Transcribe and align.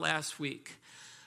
last 0.00 0.40
week. 0.40 0.72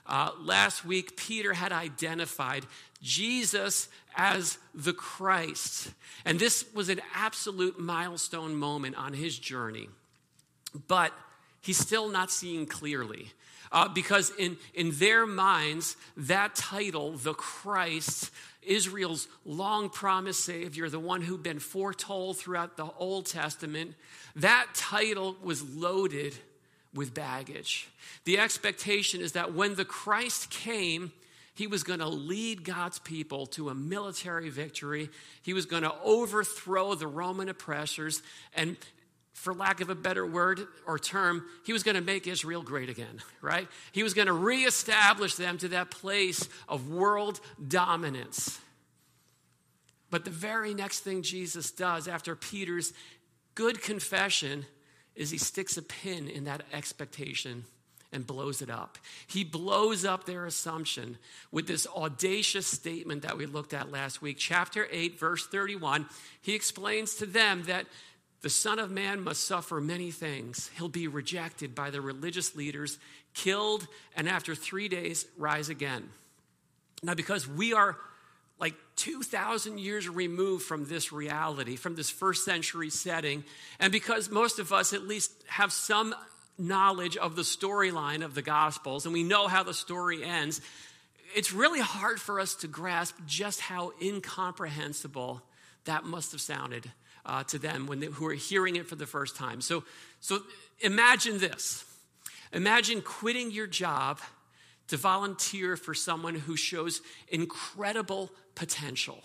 Uh, 0.06 0.32
last 0.42 0.86
week, 0.86 1.16
Peter 1.16 1.54
had 1.54 1.72
identified 1.72 2.66
Jesus 3.02 3.88
as 4.16 4.58
the 4.74 4.94
Christ. 4.94 5.92
And 6.26 6.40
this 6.40 6.66
was 6.74 6.90
an 6.90 7.02
absolute 7.14 7.80
milestone 7.80 8.56
moment 8.56 8.98
on 8.98 9.14
his 9.14 9.38
journey. 9.38 9.90
But 10.88 11.14
he's 11.62 11.78
still 11.78 12.10
not 12.10 12.30
seeing 12.30 12.66
clearly. 12.66 13.32
Uh, 13.72 13.88
because 13.90 14.32
in, 14.38 14.58
in 14.74 14.92
their 14.92 15.26
minds, 15.26 15.98
that 16.16 16.56
title, 16.56 17.14
the 17.14 17.34
Christ, 17.34 18.32
Israel's 18.62 19.28
long 19.46 19.90
promised 19.90 20.44
Savior, 20.44 20.90
the 20.90 21.00
one 21.00 21.22
who'd 21.22 21.44
been 21.44 21.60
foretold 21.60 22.38
throughout 22.38 22.78
the 22.78 22.88
Old 22.98 23.26
Testament, 23.26 23.96
that 24.38 24.68
title 24.74 25.36
was 25.42 25.64
loaded 25.64 26.34
with 26.98 27.14
baggage. 27.14 27.88
The 28.26 28.40
expectation 28.40 29.22
is 29.22 29.32
that 29.34 29.54
when 29.54 29.76
the 29.76 29.86
Christ 29.86 30.50
came, 30.50 31.14
he 31.54 31.68
was 31.68 31.84
going 31.84 32.00
to 32.00 32.08
lead 32.08 32.64
God's 32.64 33.00
people 33.00 33.46
to 33.48 33.70
a 33.70 33.76
military 33.76 34.50
victory. 34.50 35.10
He 35.42 35.54
was 35.54 35.66
going 35.66 35.84
to 35.84 35.94
overthrow 36.04 36.94
the 36.96 37.08
Roman 37.08 37.50
oppressors. 37.50 38.22
And 38.54 38.76
for 39.34 39.54
lack 39.54 39.82
of 39.82 39.90
a 39.90 39.96
better 39.96 40.26
word 40.26 40.68
or 40.86 41.00
term, 41.00 41.46
he 41.64 41.74
was 41.74 41.84
going 41.84 41.96
to 41.96 42.02
make 42.02 42.28
Israel 42.28 42.62
great 42.62 42.90
again, 42.90 43.22
right? 43.42 43.68
He 43.92 44.04
was 44.04 44.14
going 44.14 44.28
to 44.28 44.34
reestablish 44.34 45.36
them 45.36 45.58
to 45.60 45.70
that 45.70 45.90
place 45.90 46.48
of 46.68 46.90
world 46.90 47.40
dominance. 47.68 48.60
But 50.10 50.26
the 50.26 50.32
very 50.32 50.74
next 50.74 51.02
thing 51.02 51.22
Jesus 51.22 51.72
does 51.72 52.08
after 52.08 52.36
Peter's 52.36 52.94
good 53.56 53.82
confession 53.82 54.66
is 55.18 55.32
he 55.32 55.38
sticks 55.38 55.76
a 55.76 55.82
pin 55.82 56.30
in 56.30 56.46
that 56.46 56.64
expectation 56.72 57.66
and 58.14 58.26
blows 58.26 58.62
it 58.62 58.70
up. 58.70 58.98
He 59.28 59.44
blows 59.44 60.06
up 60.06 60.26
their 60.26 60.46
assumption 60.46 61.18
with 61.52 61.68
this 61.68 61.86
audacious 61.88 62.68
statement 62.68 63.24
that 63.24 63.38
we 63.38 63.46
looked 63.46 63.74
at 63.74 63.92
last 63.92 64.22
week. 64.22 64.38
Chapter 64.40 64.88
8, 64.90 65.20
verse 65.20 65.46
31, 65.48 66.06
he 66.42 66.56
explains 66.56 67.16
to 67.16 67.26
them 67.26 67.64
that 67.64 67.86
the 68.42 68.50
Son 68.50 68.80
of 68.80 68.92
Man 68.92 69.22
must 69.22 69.46
suffer 69.46 69.82
many 69.82 70.12
things. 70.12 70.70
He'll 70.78 70.90
be 70.90 71.08
rejected 71.08 71.76
by 71.76 71.90
the 71.90 72.02
religious 72.02 72.56
leaders, 72.56 72.98
killed, 73.34 73.88
and 74.16 74.30
after 74.30 74.56
three 74.56 74.88
days, 74.88 75.26
rise 75.38 75.70
again. 75.70 76.10
Now, 77.04 77.14
because 77.14 77.48
we 77.48 77.74
are 77.74 77.98
like 78.60 78.76
2,000 78.96 79.80
years 79.80 80.10
removed 80.10 80.64
from 80.64 80.86
this 80.88 81.12
reality, 81.12 81.76
from 81.76 81.96
this 81.96 82.10
first 82.10 82.44
century 82.44 82.90
setting. 82.90 83.44
And 83.80 83.92
because 83.92 84.30
most 84.30 84.60
of 84.60 84.74
us 84.74 84.94
at 84.94 85.08
least 85.08 85.32
have 85.48 85.72
some 85.72 86.16
knowledge 86.58 87.18
of 87.18 87.36
the 87.36 87.44
storyline 87.44 88.26
of 88.26 88.34
the 88.34 88.42
Gospels 88.42 89.06
and 89.06 89.14
we 89.14 89.24
know 89.24 89.48
how 89.48 89.64
the 89.64 89.74
story 89.74 90.24
ends, 90.24 90.60
it's 91.36 91.54
really 91.54 91.82
hard 91.82 92.20
for 92.20 92.40
us 92.40 92.56
to 92.56 92.68
grasp 92.68 93.16
just 93.28 93.60
how 93.60 93.92
incomprehensible 94.02 95.42
that 95.86 96.04
must 96.04 96.32
have 96.32 96.42
sounded 96.42 96.92
uh, 97.26 97.44
to 97.44 97.60
them 97.60 97.86
when 97.88 98.00
they, 98.00 98.08
who 98.08 98.26
are 98.28 98.34
hearing 98.34 98.76
it 98.76 98.88
for 98.88 98.96
the 98.96 99.06
first 99.06 99.36
time. 99.36 99.62
So, 99.62 99.84
so 100.20 100.40
imagine 100.80 101.38
this. 101.38 101.86
Imagine 102.54 103.02
quitting 103.02 103.52
your 103.52 103.68
job 103.68 104.20
to 104.88 104.98
volunteer 104.98 105.76
for 105.76 105.94
someone 105.94 106.36
who 106.36 106.56
shows 106.56 107.02
incredible 107.28 108.32
potential. 108.58 109.24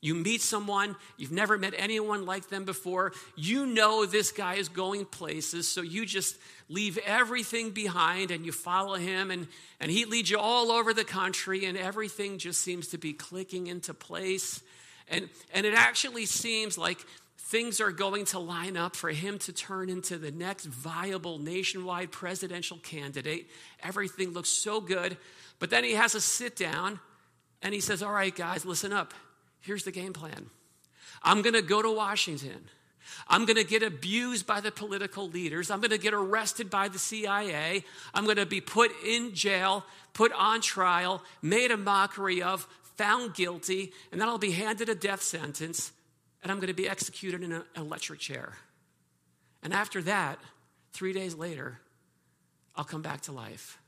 You 0.00 0.14
meet 0.14 0.40
someone, 0.40 0.96
you've 1.18 1.30
never 1.30 1.58
met 1.58 1.74
anyone 1.76 2.24
like 2.24 2.48
them 2.48 2.64
before. 2.64 3.12
You 3.36 3.66
know 3.66 4.06
this 4.06 4.32
guy 4.32 4.54
is 4.54 4.70
going 4.70 5.04
places, 5.04 5.68
so 5.68 5.82
you 5.82 6.06
just 6.06 6.36
leave 6.70 6.98
everything 7.04 7.72
behind 7.72 8.30
and 8.30 8.46
you 8.46 8.52
follow 8.52 8.94
him, 8.94 9.30
and, 9.30 9.46
and 9.78 9.90
he 9.90 10.06
leads 10.06 10.30
you 10.30 10.38
all 10.38 10.72
over 10.72 10.94
the 10.94 11.04
country, 11.04 11.66
and 11.66 11.76
everything 11.76 12.38
just 12.38 12.62
seems 12.62 12.88
to 12.88 12.98
be 12.98 13.12
clicking 13.12 13.66
into 13.66 13.92
place. 13.92 14.62
And, 15.08 15.28
and 15.52 15.66
it 15.66 15.74
actually 15.74 16.24
seems 16.24 16.78
like 16.78 17.04
things 17.36 17.78
are 17.80 17.92
going 17.92 18.24
to 18.26 18.38
line 18.38 18.78
up 18.78 18.96
for 18.96 19.10
him 19.10 19.38
to 19.40 19.52
turn 19.52 19.90
into 19.90 20.16
the 20.16 20.30
next 20.30 20.64
viable 20.64 21.38
nationwide 21.38 22.10
presidential 22.10 22.78
candidate. 22.78 23.50
Everything 23.82 24.30
looks 24.30 24.48
so 24.48 24.80
good. 24.80 25.18
But 25.58 25.68
then 25.68 25.84
he 25.84 25.92
has 25.92 26.14
a 26.14 26.22
sit 26.22 26.56
down 26.56 27.00
and 27.62 27.74
he 27.74 27.80
says, 27.80 28.02
All 28.02 28.12
right, 28.12 28.34
guys, 28.34 28.64
listen 28.64 28.92
up. 28.92 29.14
Here's 29.60 29.84
the 29.84 29.92
game 29.92 30.12
plan 30.12 30.50
I'm 31.22 31.42
going 31.42 31.54
to 31.54 31.62
go 31.62 31.82
to 31.82 31.90
Washington. 31.90 32.68
I'm 33.26 33.44
going 33.44 33.56
to 33.56 33.64
get 33.64 33.82
abused 33.82 34.46
by 34.46 34.60
the 34.60 34.70
political 34.70 35.28
leaders. 35.28 35.70
I'm 35.70 35.80
going 35.80 35.90
to 35.90 35.98
get 35.98 36.14
arrested 36.14 36.70
by 36.70 36.88
the 36.88 36.98
CIA. 36.98 37.84
I'm 38.14 38.24
going 38.24 38.36
to 38.36 38.46
be 38.46 38.60
put 38.60 38.92
in 39.04 39.34
jail, 39.34 39.84
put 40.12 40.32
on 40.32 40.60
trial, 40.60 41.22
made 41.42 41.70
a 41.70 41.76
mockery 41.76 42.40
of, 42.40 42.68
found 42.96 43.34
guilty, 43.34 43.92
and 44.12 44.20
then 44.20 44.28
I'll 44.28 44.38
be 44.38 44.52
handed 44.52 44.88
a 44.88 44.94
death 44.94 45.22
sentence 45.22 45.92
and 46.42 46.50
I'm 46.50 46.58
going 46.58 46.68
to 46.68 46.74
be 46.74 46.88
executed 46.88 47.42
in 47.42 47.52
an 47.52 47.64
electric 47.76 48.20
chair. 48.20 48.54
And 49.62 49.74
after 49.74 50.00
that, 50.02 50.38
three 50.92 51.12
days 51.12 51.34
later, 51.34 51.80
I'll 52.74 52.84
come 52.84 53.02
back 53.02 53.22
to 53.22 53.32
life. 53.32 53.78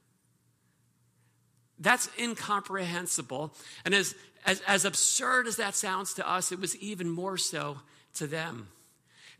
That's 1.82 2.08
incomprehensible. 2.18 3.52
And 3.84 3.92
as, 3.92 4.14
as, 4.46 4.62
as 4.66 4.84
absurd 4.84 5.48
as 5.48 5.56
that 5.56 5.74
sounds 5.74 6.14
to 6.14 6.28
us, 6.28 6.52
it 6.52 6.60
was 6.60 6.76
even 6.76 7.10
more 7.10 7.36
so 7.36 7.78
to 8.14 8.26
them. 8.26 8.68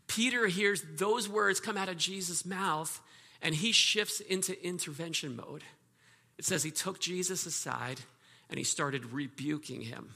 Peter 0.07 0.47
hears 0.47 0.83
those 0.97 1.29
words 1.29 1.61
come 1.61 1.77
out 1.77 1.87
of 1.87 1.97
Jesus' 1.97 2.45
mouth 2.45 2.99
and 3.41 3.55
he 3.55 3.71
shifts 3.71 4.19
into 4.19 4.61
intervention 4.65 5.37
mode. 5.37 5.63
It 6.37 6.43
says 6.43 6.63
he 6.63 6.71
took 6.71 6.99
Jesus 6.99 7.45
aside 7.45 8.01
and 8.49 8.57
he 8.57 8.65
started 8.65 9.13
rebuking 9.13 9.81
him. 9.81 10.15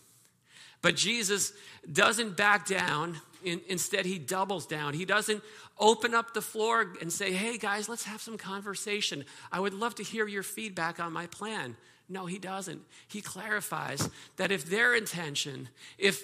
But 0.82 0.96
Jesus 0.96 1.54
doesn't 1.92 2.36
back 2.36 2.68
down. 2.68 3.22
In, 3.44 3.62
instead, 3.70 4.06
he 4.06 4.20
doubles 4.20 4.66
down. 4.66 4.94
He 4.94 5.06
doesn't 5.06 5.42
open 5.80 6.14
up 6.14 6.34
the 6.34 6.42
floor 6.42 6.94
and 7.02 7.12
say, 7.12 7.32
hey, 7.32 7.58
guys, 7.58 7.88
let's 7.88 8.04
have 8.04 8.22
some 8.22 8.38
conversation. 8.38 9.24
I 9.52 9.60
would 9.60 9.74
love 9.74 9.96
to 9.96 10.04
hear 10.04 10.28
your 10.28 10.44
feedback 10.44 11.00
on 11.00 11.14
my 11.14 11.28
plan. 11.28 11.78
No, 12.10 12.26
he 12.26 12.40
doesn't. 12.40 12.82
He 13.08 13.22
clarifies 13.22 14.10
that 14.38 14.52
if 14.52 14.66
their 14.66 14.96
intention, 14.96 15.70
if 15.98 16.24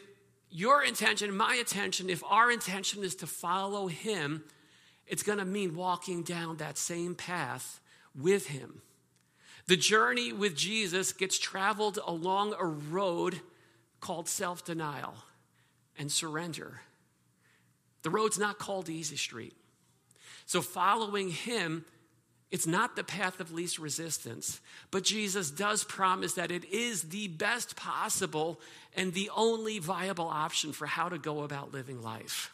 your 0.50 0.84
intention, 0.84 1.36
my 1.36 1.56
intention, 1.56 2.10
if 2.10 2.24
our 2.24 2.52
intention 2.52 3.04
is 3.04 3.16
to 3.16 3.28
follow 3.28 3.88
him, 3.88 4.44
it's 5.08 5.24
going 5.24 5.40
to 5.40 5.46
mean 5.46 5.76
walking 5.76 6.24
down 6.24 6.58
that 6.58 6.78
same 6.78 7.16
path 7.16 7.82
with 8.16 8.48
him. 8.48 8.82
The 9.68 9.76
journey 9.78 10.32
with 10.32 10.56
Jesus 10.56 11.14
gets 11.14 11.38
traveled 11.38 12.00
along 12.06 12.54
a 12.58 12.66
road 12.66 13.42
called 14.00 14.28
self 14.28 14.64
denial 14.64 15.16
and 15.98 16.12
surrender. 16.12 16.82
The 18.04 18.10
road's 18.10 18.38
not 18.38 18.60
called 18.60 18.90
Easy 18.90 19.16
Street. 19.16 19.56
So, 20.46 20.62
following 20.62 21.30
him, 21.30 21.86
it's 22.54 22.68
not 22.68 22.96
the 22.96 23.04
path 23.04 23.40
of 23.40 23.52
least 23.52 23.80
resistance, 23.80 24.62
but 24.92 25.04
Jesus 25.04 25.50
does 25.50 25.84
promise 25.84 26.34
that 26.34 26.52
it 26.52 26.66
is 26.66 27.02
the 27.02 27.28
best 27.28 27.76
possible 27.76 28.60
and 28.96 29.12
the 29.12 29.32
only 29.36 29.80
viable 29.80 30.28
option 30.28 30.72
for 30.72 30.86
how 30.86 31.10
to 31.10 31.18
go 31.18 31.42
about 31.42 31.74
living 31.74 32.04
life. 32.04 32.54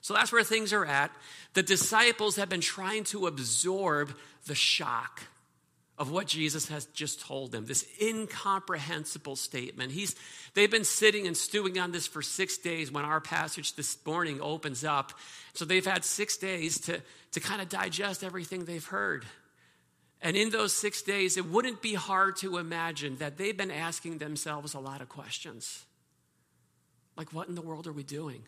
So 0.00 0.14
that's 0.14 0.32
where 0.32 0.42
things 0.42 0.72
are 0.72 0.86
at. 0.86 1.10
The 1.52 1.62
disciples 1.62 2.36
have 2.36 2.48
been 2.48 2.62
trying 2.62 3.04
to 3.04 3.26
absorb 3.26 4.16
the 4.46 4.54
shock 4.54 5.20
of 6.00 6.10
what 6.10 6.26
Jesus 6.26 6.68
has 6.68 6.86
just 6.86 7.20
told 7.20 7.52
them, 7.52 7.66
this 7.66 7.86
incomprehensible 8.00 9.36
statement. 9.36 9.92
He's, 9.92 10.16
they've 10.54 10.70
been 10.70 10.82
sitting 10.82 11.26
and 11.26 11.36
stewing 11.36 11.78
on 11.78 11.92
this 11.92 12.06
for 12.06 12.22
six 12.22 12.56
days 12.56 12.90
when 12.90 13.04
our 13.04 13.20
passage 13.20 13.74
this 13.76 13.98
morning 14.06 14.40
opens 14.40 14.82
up. 14.82 15.12
So 15.52 15.66
they've 15.66 15.84
had 15.84 16.02
six 16.02 16.38
days 16.38 16.80
to, 16.80 17.02
to 17.32 17.40
kind 17.40 17.60
of 17.60 17.68
digest 17.68 18.24
everything 18.24 18.64
they've 18.64 18.82
heard. 18.82 19.26
And 20.22 20.38
in 20.38 20.48
those 20.48 20.72
six 20.72 21.02
days, 21.02 21.36
it 21.36 21.44
wouldn't 21.44 21.82
be 21.82 21.92
hard 21.92 22.36
to 22.36 22.56
imagine 22.56 23.18
that 23.18 23.36
they've 23.36 23.56
been 23.56 23.70
asking 23.70 24.18
themselves 24.18 24.72
a 24.72 24.80
lot 24.80 25.02
of 25.02 25.10
questions. 25.10 25.84
Like, 27.14 27.34
what 27.34 27.48
in 27.48 27.54
the 27.54 27.62
world 27.62 27.86
are 27.86 27.92
we 27.92 28.04
doing? 28.04 28.42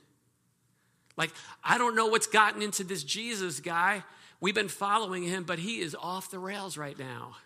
Like, 1.19 1.33
I 1.63 1.77
don't 1.77 1.95
know 1.95 2.07
what's 2.07 2.27
gotten 2.27 2.63
into 2.63 2.83
this 2.83 3.05
Jesus 3.05 3.61
guy. 3.61 4.05
We've 4.41 4.55
been 4.55 4.69
following 4.69 5.23
him, 5.23 5.45
but 5.45 5.59
he 5.61 5.81
is 5.81 5.95
off 5.95 6.31
the 6.31 6.39
rails 6.39 6.77
right 6.79 6.99
now. 6.99 7.37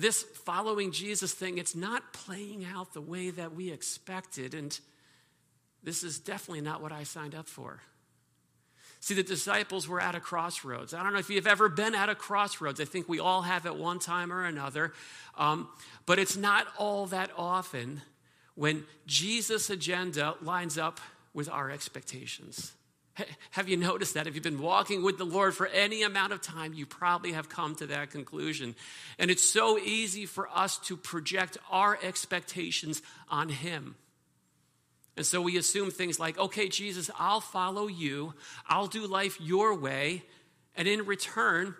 This 0.00 0.22
following 0.22 0.92
Jesus 0.92 1.34
thing, 1.34 1.58
it's 1.58 1.76
not 1.76 2.14
playing 2.14 2.64
out 2.64 2.94
the 2.94 3.02
way 3.02 3.28
that 3.28 3.54
we 3.54 3.70
expected, 3.70 4.54
and 4.54 4.80
this 5.82 6.02
is 6.02 6.18
definitely 6.18 6.62
not 6.62 6.80
what 6.80 6.90
I 6.90 7.02
signed 7.02 7.34
up 7.34 7.46
for. 7.46 7.82
See, 9.00 9.12
the 9.12 9.22
disciples 9.22 9.86
were 9.86 10.00
at 10.00 10.14
a 10.14 10.20
crossroads. 10.20 10.94
I 10.94 11.02
don't 11.02 11.12
know 11.12 11.18
if 11.18 11.28
you've 11.28 11.46
ever 11.46 11.68
been 11.68 11.94
at 11.94 12.08
a 12.08 12.14
crossroads. 12.14 12.80
I 12.80 12.86
think 12.86 13.10
we 13.10 13.20
all 13.20 13.42
have 13.42 13.66
at 13.66 13.76
one 13.76 13.98
time 13.98 14.32
or 14.32 14.46
another. 14.46 14.94
Um, 15.36 15.68
but 16.06 16.18
it's 16.18 16.36
not 16.36 16.66
all 16.78 17.04
that 17.08 17.30
often 17.36 18.00
when 18.54 18.84
Jesus' 19.06 19.68
agenda 19.68 20.34
lines 20.40 20.78
up 20.78 20.98
with 21.34 21.50
our 21.50 21.70
expectations. 21.70 22.72
Have 23.52 23.68
you 23.68 23.76
noticed 23.76 24.14
that? 24.14 24.26
If 24.26 24.34
you've 24.34 24.44
been 24.44 24.62
walking 24.62 25.02
with 25.02 25.18
the 25.18 25.24
Lord 25.24 25.54
for 25.54 25.66
any 25.66 26.02
amount 26.02 26.32
of 26.32 26.40
time, 26.40 26.74
you 26.74 26.86
probably 26.86 27.32
have 27.32 27.48
come 27.48 27.74
to 27.76 27.86
that 27.86 28.10
conclusion. 28.10 28.74
And 29.18 29.30
it's 29.30 29.42
so 29.42 29.78
easy 29.78 30.26
for 30.26 30.48
us 30.48 30.78
to 30.80 30.96
project 30.96 31.58
our 31.70 31.98
expectations 32.02 33.02
on 33.28 33.48
Him. 33.48 33.96
And 35.16 35.26
so 35.26 35.40
we 35.42 35.56
assume 35.56 35.90
things 35.90 36.18
like, 36.18 36.38
okay, 36.38 36.68
Jesus, 36.68 37.10
I'll 37.18 37.40
follow 37.40 37.88
you, 37.88 38.34
I'll 38.66 38.86
do 38.86 39.06
life 39.06 39.38
your 39.40 39.74
way, 39.74 40.22
and 40.76 40.88
in 40.88 41.04
return, 41.04 41.74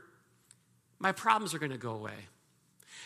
my 0.98 1.12
problems 1.12 1.54
are 1.54 1.58
going 1.58 1.72
to 1.72 1.78
go 1.78 1.92
away 1.92 2.26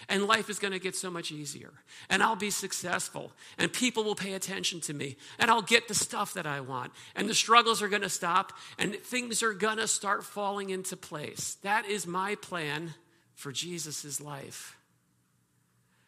and 0.08 0.26
life 0.26 0.50
is 0.50 0.58
going 0.58 0.72
to 0.72 0.78
get 0.78 0.96
so 0.96 1.10
much 1.10 1.30
easier 1.32 1.72
and 2.08 2.22
i'll 2.22 2.36
be 2.36 2.50
successful 2.50 3.32
and 3.58 3.72
people 3.72 4.04
will 4.04 4.14
pay 4.14 4.34
attention 4.34 4.80
to 4.80 4.94
me 4.94 5.16
and 5.38 5.50
i'll 5.50 5.62
get 5.62 5.88
the 5.88 5.94
stuff 5.94 6.34
that 6.34 6.46
i 6.46 6.60
want 6.60 6.92
and 7.14 7.28
the 7.28 7.34
struggles 7.34 7.82
are 7.82 7.88
going 7.88 8.02
to 8.02 8.08
stop 8.08 8.52
and 8.78 8.94
things 8.96 9.42
are 9.42 9.54
going 9.54 9.78
to 9.78 9.88
start 9.88 10.24
falling 10.24 10.70
into 10.70 10.96
place. 10.96 11.56
That 11.62 11.86
is 11.86 12.06
my 12.06 12.34
plan 12.36 12.94
for 13.34 13.52
jesus' 13.52 14.20
life 14.20 14.76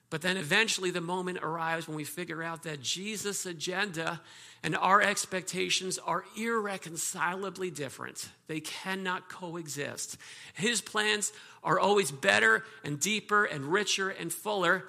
but 0.08 0.22
then 0.22 0.36
eventually 0.36 0.90
the 0.90 1.00
moment 1.00 1.38
arrives 1.42 1.88
when 1.88 1.96
we 1.96 2.04
figure 2.04 2.42
out 2.42 2.62
that 2.62 2.80
Jesus' 2.80 3.44
agenda 3.44 4.20
and 4.62 4.76
our 4.76 5.02
expectations 5.02 5.98
are 5.98 6.24
irreconcilably 6.36 7.70
different. 7.70 8.28
They 8.46 8.60
cannot 8.60 9.28
coexist. 9.28 10.16
His 10.54 10.80
plans 10.80 11.32
are 11.64 11.80
always 11.80 12.12
better 12.12 12.64
and 12.84 13.00
deeper 13.00 13.44
and 13.44 13.64
richer 13.64 14.08
and 14.08 14.32
fuller, 14.32 14.84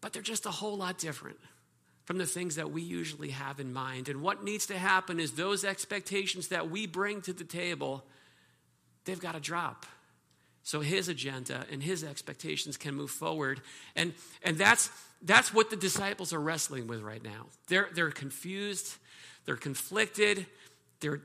but 0.00 0.12
they're 0.12 0.22
just 0.22 0.46
a 0.46 0.50
whole 0.50 0.76
lot 0.76 0.98
different 0.98 1.38
from 2.04 2.18
the 2.18 2.26
things 2.26 2.56
that 2.56 2.72
we 2.72 2.82
usually 2.82 3.30
have 3.30 3.60
in 3.60 3.72
mind. 3.72 4.08
And 4.08 4.22
what 4.22 4.42
needs 4.42 4.66
to 4.66 4.78
happen 4.78 5.20
is 5.20 5.32
those 5.32 5.64
expectations 5.64 6.48
that 6.48 6.70
we 6.70 6.86
bring 6.86 7.20
to 7.22 7.32
the 7.32 7.44
table, 7.44 8.04
they've 9.04 9.20
got 9.20 9.34
to 9.34 9.40
drop 9.40 9.86
so 10.68 10.82
his 10.82 11.08
agenda 11.08 11.64
and 11.72 11.82
his 11.82 12.04
expectations 12.04 12.76
can 12.76 12.94
move 12.94 13.10
forward. 13.10 13.62
And, 13.96 14.12
and 14.42 14.58
that's, 14.58 14.90
that's 15.22 15.54
what 15.54 15.70
the 15.70 15.76
disciples 15.76 16.34
are 16.34 16.40
wrestling 16.40 16.86
with 16.86 17.00
right 17.00 17.24
now. 17.24 17.46
They're, 17.68 17.88
they're 17.94 18.10
confused, 18.10 18.98
they're 19.46 19.56
conflicted, 19.56 20.44
they're 21.00 21.22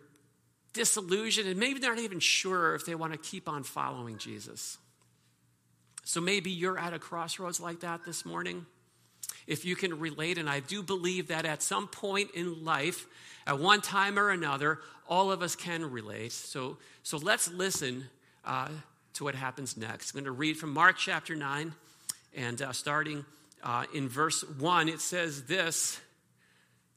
disillusioned, 0.72 1.50
and 1.50 1.60
maybe 1.60 1.81
they're 1.81 1.94
not 1.94 2.06
even 2.06 2.22
sure 2.22 2.74
if 2.74 2.86
they 2.86 2.95
want 2.95 3.12
to 3.12 3.19
keep 3.19 3.50
on 3.50 3.63
following 3.63 4.18
Jesus. 4.18 4.78
So 6.06 6.22
maybe 6.22 6.50
you're 6.50 6.80
at 6.80 6.94
a 6.94 7.00
crossroads 7.00 7.60
like 7.60 7.81
that 7.81 8.06
this 8.06 8.25
morning. 8.25 8.66
If 9.46 9.66
you 9.66 9.75
can 9.75 10.00
relate, 10.00 10.38
and 10.38 10.50
I 10.50 10.62
do 10.62 10.81
believe 10.81 11.28
that 11.28 11.44
at 11.44 11.62
some 11.62 11.89
point 11.89 12.31
in 12.34 12.63
life, 12.63 13.07
at 13.46 13.60
one 13.60 13.81
time 13.81 14.18
or 14.18 14.30
another, 14.30 14.80
all 15.06 15.34
of 15.34 15.42
us 15.42 15.54
can 15.54 15.92
relate. 15.92 16.31
So, 16.31 16.78
so 17.04 17.18
let's 17.18 17.51
listen 17.51 18.06
uh, 18.46 18.69
to 19.13 19.24
what 19.24 19.36
happens 19.36 19.77
next. 19.77 20.12
I'm 20.12 20.19
going 20.19 20.25
to 20.25 20.31
read 20.31 20.57
from 20.57 20.74
Mark 20.74 20.98
chapter 20.98 21.36
9, 21.36 21.74
and 22.36 22.62
uh, 22.62 22.71
starting 22.71 23.25
uh, 23.63 23.86
in 23.94 24.10
verse 24.10 24.44
1, 24.44 24.89
it 24.89 25.00
says 25.00 25.44
this 25.44 26.00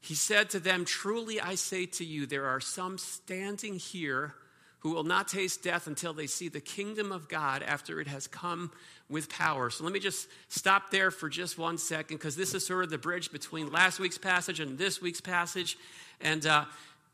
He 0.01 0.15
said 0.15 0.49
to 0.51 0.59
them, 0.59 0.85
Truly 0.85 1.39
I 1.39 1.55
say 1.55 1.85
to 1.85 2.05
you, 2.05 2.25
there 2.25 2.47
are 2.47 2.59
some 2.59 2.97
standing 2.97 3.75
here 3.75 4.33
who 4.79 4.91
will 4.91 5.03
not 5.03 5.27
taste 5.27 5.63
death 5.63 5.87
until 5.87 6.13
they 6.13 6.27
see 6.27 6.49
the 6.49 6.61
kingdom 6.61 7.11
of 7.11 7.27
God 7.29 7.63
after 7.63 7.99
it 7.99 8.07
has 8.07 8.27
come 8.27 8.71
with 9.09 9.29
power. 9.29 9.69
So 9.69 9.83
let 9.83 9.93
me 9.93 9.99
just 9.99 10.27
stop 10.49 10.91
there 10.91 11.11
for 11.11 11.29
just 11.29 11.57
one 11.57 11.77
second 11.77 12.17
because 12.17 12.35
this 12.35 12.53
is 12.53 12.65
sort 12.65 12.83
of 12.83 12.89
the 12.89 12.97
bridge 12.97 13.31
between 13.31 13.71
last 13.71 13.99
week's 13.99 14.17
passage 14.17 14.59
and 14.59 14.77
this 14.77 15.01
week's 15.01 15.21
passage. 15.21 15.77
And 16.21 16.45
uh, 16.45 16.65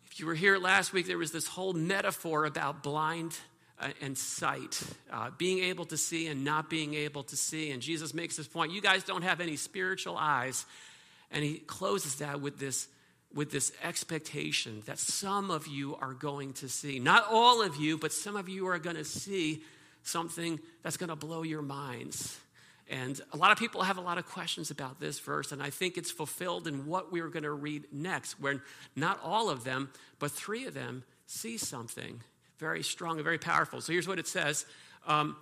if 0.05 0.19
you 0.19 0.25
were 0.25 0.35
here 0.35 0.57
last 0.57 0.93
week, 0.93 1.07
there 1.07 1.17
was 1.17 1.31
this 1.31 1.47
whole 1.47 1.73
metaphor 1.73 2.45
about 2.45 2.83
blind 2.83 3.37
and 4.01 4.17
sight, 4.17 4.81
uh, 5.11 5.29
being 5.37 5.59
able 5.59 5.85
to 5.85 5.97
see 5.97 6.27
and 6.27 6.43
not 6.43 6.69
being 6.69 6.93
able 6.93 7.23
to 7.23 7.35
see. 7.35 7.71
And 7.71 7.81
Jesus 7.81 8.13
makes 8.13 8.37
this 8.37 8.47
point 8.47 8.71
you 8.71 8.81
guys 8.81 9.03
don't 9.03 9.23
have 9.23 9.41
any 9.41 9.55
spiritual 9.55 10.17
eyes. 10.17 10.65
And 11.31 11.43
he 11.43 11.55
closes 11.55 12.15
that 12.15 12.41
with 12.41 12.59
this, 12.59 12.87
with 13.33 13.51
this 13.51 13.71
expectation 13.83 14.83
that 14.85 14.99
some 14.99 15.49
of 15.51 15.67
you 15.67 15.95
are 15.95 16.13
going 16.13 16.53
to 16.53 16.69
see. 16.69 16.99
Not 16.99 17.25
all 17.29 17.61
of 17.61 17.75
you, 17.75 17.97
but 17.97 18.13
some 18.13 18.35
of 18.35 18.47
you 18.47 18.67
are 18.67 18.79
going 18.79 18.95
to 18.95 19.05
see 19.05 19.63
something 20.03 20.59
that's 20.83 20.97
going 20.97 21.09
to 21.09 21.15
blow 21.15 21.43
your 21.43 21.61
minds. 21.61 22.39
And 22.89 23.19
a 23.31 23.37
lot 23.37 23.51
of 23.51 23.57
people 23.57 23.81
have 23.81 23.97
a 23.97 24.01
lot 24.01 24.17
of 24.17 24.27
questions 24.27 24.69
about 24.69 24.99
this 24.99 25.17
verse, 25.17 25.51
and 25.51 25.63
I 25.63 25.69
think 25.69 25.97
it's 25.97 26.11
fulfilled 26.11 26.67
in 26.67 26.85
what 26.85 27.11
we're 27.11 27.29
going 27.29 27.43
to 27.43 27.51
read 27.51 27.85
next, 27.91 28.39
where 28.41 28.61
not 28.95 29.19
all 29.23 29.49
of 29.49 29.63
them, 29.63 29.89
but 30.19 30.31
three 30.31 30.65
of 30.65 30.73
them 30.73 31.03
see 31.25 31.57
something 31.57 32.21
very 32.59 32.83
strong 32.83 33.15
and 33.15 33.23
very 33.23 33.37
powerful. 33.37 33.81
So 33.81 33.91
here's 33.91 34.07
what 34.07 34.19
it 34.19 34.27
says. 34.27 34.65
Um, 35.07 35.35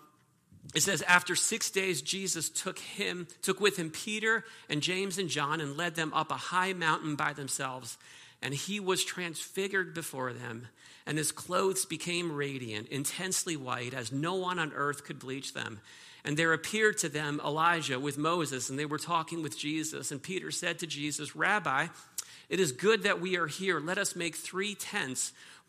it 0.75 0.81
says, 0.81 1.01
after 1.03 1.35
six 1.35 1.71
days, 1.71 2.01
Jesus 2.01 2.49
took 2.49 2.79
him, 2.79 3.27
took 3.41 3.59
with 3.59 3.77
him 3.77 3.89
Peter 3.89 4.45
and 4.69 4.81
James 4.81 5.17
and 5.17 5.27
John, 5.27 5.59
and 5.59 5.75
led 5.75 5.95
them 5.95 6.13
up 6.13 6.31
a 6.31 6.35
high 6.35 6.73
mountain 6.73 7.15
by 7.15 7.33
themselves. 7.33 7.97
And 8.41 8.53
he 8.53 8.79
was 8.79 9.03
transfigured 9.03 9.93
before 9.93 10.33
them, 10.33 10.67
and 11.05 11.17
his 11.17 11.31
clothes 11.31 11.85
became 11.85 12.31
radiant, 12.31 12.89
intensely 12.89 13.55
white, 13.55 13.93
as 13.93 14.11
no 14.11 14.35
one 14.35 14.59
on 14.59 14.71
earth 14.73 15.03
could 15.03 15.19
bleach 15.19 15.53
them. 15.53 15.79
And 16.23 16.37
there 16.37 16.53
appeared 16.53 16.99
to 16.99 17.09
them 17.09 17.41
Elijah 17.43 17.99
with 17.99 18.17
Moses, 18.17 18.69
and 18.69 18.77
they 18.77 18.85
were 18.85 18.99
talking 18.99 19.41
with 19.41 19.57
Jesus. 19.57 20.11
And 20.11 20.21
Peter 20.21 20.51
said 20.51 20.79
to 20.79 20.87
Jesus, 20.87 21.35
Rabbi, 21.35 21.87
it 22.49 22.59
is 22.59 22.71
good 22.71 23.03
that 23.03 23.19
we 23.19 23.37
are 23.37 23.47
here. 23.47 23.79
Let 23.79 23.97
us 23.97 24.15
make 24.15 24.35
three 24.35 24.75
tents 24.75 25.33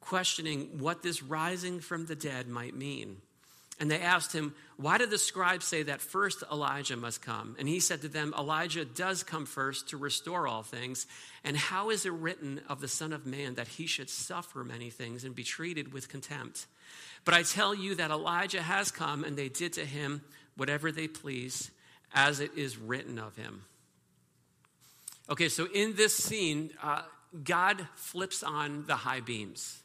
questioning 0.00 0.78
what 0.78 1.02
this 1.02 1.22
rising 1.22 1.80
from 1.80 2.06
the 2.06 2.16
dead 2.16 2.48
might 2.48 2.74
mean. 2.74 3.18
And 3.80 3.90
they 3.90 4.00
asked 4.00 4.34
him, 4.34 4.54
Why 4.76 4.98
did 4.98 5.08
the 5.08 5.16
scribes 5.16 5.64
say 5.64 5.84
that 5.84 6.02
first 6.02 6.44
Elijah 6.52 6.98
must 6.98 7.22
come? 7.22 7.56
And 7.58 7.66
he 7.66 7.80
said 7.80 8.02
to 8.02 8.08
them, 8.08 8.34
Elijah 8.38 8.84
does 8.84 9.22
come 9.22 9.46
first 9.46 9.88
to 9.88 9.96
restore 9.96 10.46
all 10.46 10.62
things. 10.62 11.06
And 11.44 11.56
how 11.56 11.88
is 11.88 12.04
it 12.04 12.12
written 12.12 12.60
of 12.68 12.82
the 12.82 12.88
Son 12.88 13.14
of 13.14 13.24
Man 13.24 13.54
that 13.54 13.68
he 13.68 13.86
should 13.86 14.10
suffer 14.10 14.62
many 14.62 14.90
things 14.90 15.24
and 15.24 15.34
be 15.34 15.44
treated 15.44 15.94
with 15.94 16.10
contempt? 16.10 16.66
But 17.24 17.32
I 17.32 17.42
tell 17.42 17.74
you 17.74 17.94
that 17.94 18.10
Elijah 18.10 18.62
has 18.62 18.90
come, 18.90 19.24
and 19.24 19.36
they 19.36 19.48
did 19.48 19.72
to 19.74 19.84
him 19.86 20.22
whatever 20.56 20.92
they 20.92 21.08
pleased, 21.08 21.70
as 22.12 22.40
it 22.40 22.50
is 22.56 22.76
written 22.76 23.18
of 23.18 23.34
him. 23.36 23.64
Okay, 25.30 25.48
so 25.48 25.66
in 25.72 25.94
this 25.96 26.14
scene, 26.14 26.70
uh, 26.82 27.02
God 27.44 27.86
flips 27.94 28.42
on 28.42 28.84
the 28.86 28.96
high 28.96 29.20
beams. 29.20 29.80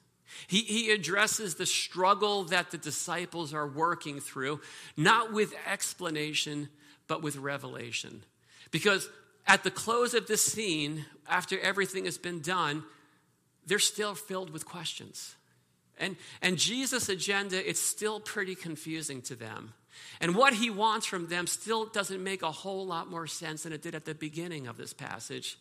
He, 0.47 0.61
he 0.61 0.91
addresses 0.91 1.55
the 1.55 1.65
struggle 1.65 2.45
that 2.45 2.71
the 2.71 2.77
disciples 2.77 3.53
are 3.53 3.67
working 3.67 4.19
through, 4.19 4.61
not 4.97 5.31
with 5.31 5.53
explanation, 5.71 6.69
but 7.07 7.21
with 7.21 7.37
revelation. 7.37 8.23
Because 8.71 9.07
at 9.47 9.63
the 9.63 9.71
close 9.71 10.13
of 10.13 10.27
this 10.27 10.43
scene, 10.43 11.05
after 11.27 11.59
everything 11.59 12.05
has 12.05 12.17
been 12.17 12.41
done, 12.41 12.83
they're 13.65 13.79
still 13.79 14.15
filled 14.15 14.49
with 14.49 14.65
questions. 14.65 15.35
And, 15.97 16.17
and 16.41 16.57
Jesus' 16.57 17.09
agenda, 17.09 17.67
it's 17.67 17.79
still 17.79 18.19
pretty 18.19 18.55
confusing 18.55 19.21
to 19.23 19.35
them. 19.35 19.73
And 20.19 20.35
what 20.35 20.53
he 20.53 20.69
wants 20.69 21.05
from 21.05 21.27
them 21.27 21.47
still 21.47 21.85
doesn't 21.85 22.21
make 22.21 22.41
a 22.41 22.51
whole 22.51 22.85
lot 22.85 23.09
more 23.09 23.27
sense 23.27 23.63
than 23.63 23.71
it 23.71 23.81
did 23.81 23.95
at 23.95 24.05
the 24.05 24.15
beginning 24.15 24.67
of 24.67 24.77
this 24.77 24.93
passage. 24.93 25.57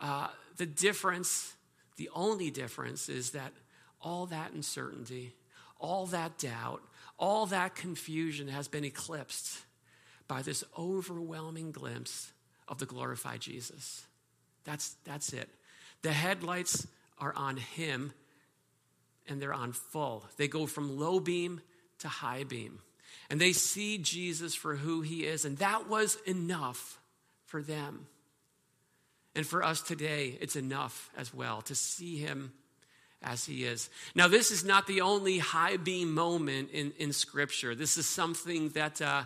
Uh, 0.00 0.28
the 0.56 0.66
difference, 0.66 1.54
the 1.96 2.08
only 2.14 2.50
difference, 2.50 3.08
is 3.08 3.30
that 3.30 3.52
all 4.06 4.26
that 4.26 4.52
uncertainty, 4.52 5.34
all 5.80 6.06
that 6.06 6.38
doubt, 6.38 6.80
all 7.18 7.46
that 7.46 7.74
confusion 7.74 8.46
has 8.46 8.68
been 8.68 8.84
eclipsed 8.84 9.58
by 10.28 10.42
this 10.42 10.62
overwhelming 10.78 11.72
glimpse 11.72 12.32
of 12.68 12.78
the 12.78 12.86
glorified 12.86 13.40
Jesus. 13.40 14.06
That's, 14.62 14.94
that's 15.04 15.32
it. 15.32 15.48
The 16.02 16.12
headlights 16.12 16.86
are 17.18 17.34
on 17.34 17.56
him 17.56 18.12
and 19.26 19.42
they're 19.42 19.52
on 19.52 19.72
full. 19.72 20.24
They 20.36 20.46
go 20.46 20.66
from 20.66 21.00
low 21.00 21.18
beam 21.18 21.60
to 21.98 22.08
high 22.08 22.44
beam. 22.44 22.78
And 23.28 23.40
they 23.40 23.52
see 23.52 23.98
Jesus 23.98 24.54
for 24.54 24.76
who 24.76 25.00
he 25.00 25.24
is. 25.24 25.44
And 25.44 25.58
that 25.58 25.88
was 25.88 26.16
enough 26.26 27.00
for 27.44 27.60
them. 27.60 28.06
And 29.34 29.44
for 29.44 29.64
us 29.64 29.80
today, 29.80 30.38
it's 30.40 30.54
enough 30.54 31.10
as 31.16 31.34
well 31.34 31.60
to 31.62 31.74
see 31.74 32.18
him 32.18 32.52
as 33.22 33.44
he 33.44 33.64
is. 33.64 33.90
Now, 34.14 34.28
this 34.28 34.50
is 34.50 34.64
not 34.64 34.86
the 34.86 35.00
only 35.00 35.38
high 35.38 35.76
beam 35.76 36.14
moment 36.14 36.70
in, 36.72 36.92
in 36.98 37.12
Scripture. 37.12 37.74
This 37.74 37.96
is 37.96 38.06
something 38.06 38.70
that 38.70 39.00
uh, 39.00 39.24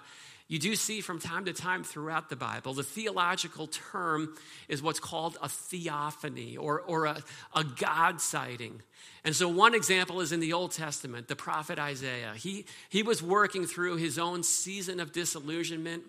you 0.49 0.59
do 0.59 0.75
see 0.75 1.01
from 1.01 1.21
time 1.21 1.45
to 1.45 1.53
time 1.53 1.85
throughout 1.85 2.29
the 2.29 2.37
Bible. 2.37 2.75
The 2.75 2.83
theological 2.83 3.69
term 3.69 4.35
is 4.69 4.83
what's 4.83 5.01
called 5.01 5.39
a 5.41 5.49
theophany 5.49 6.57
or, 6.57 6.81
or 6.81 7.07
a, 7.07 7.23
a 7.55 7.65
God 7.65 8.21
sighting. 8.21 8.83
And 9.23 9.37
so, 9.37 9.49
one 9.49 9.75
example 9.75 10.21
is 10.21 10.33
in 10.33 10.41
the 10.41 10.53
Old 10.53 10.73
Testament, 10.73 11.29
the 11.29 11.37
prophet 11.37 11.79
Isaiah. 11.79 12.33
He, 12.35 12.65
he 12.89 13.03
was 13.03 13.23
working 13.23 13.67
through 13.67 13.97
his 13.97 14.19
own 14.19 14.43
season 14.43 14.99
of 14.99 15.13
disillusionment 15.13 16.03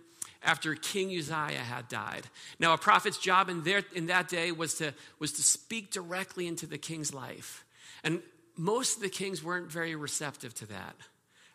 after 0.44 0.74
King 0.76 1.10
Uzziah 1.10 1.60
had 1.60 1.88
died. 1.88 2.24
Now, 2.60 2.74
a 2.74 2.78
prophet's 2.78 3.18
job 3.18 3.50
in, 3.50 3.64
there, 3.64 3.84
in 3.94 4.08
that 4.08 4.28
day 4.28 4.52
was 4.52 4.76
to, 4.76 4.94
was 5.20 5.34
to 5.34 5.44
speak 5.44 5.92
directly 5.92 6.48
into 6.48 6.66
the 6.66 6.78
king's 6.78 7.14
life. 7.14 7.64
And 8.04 8.22
most 8.58 8.98
of 8.98 9.04
the 9.04 9.10
kings 9.10 9.44
weren't 9.44 9.72
very 9.72 9.96
receptive 9.96 10.54
to 10.56 10.66
that. 10.68 10.96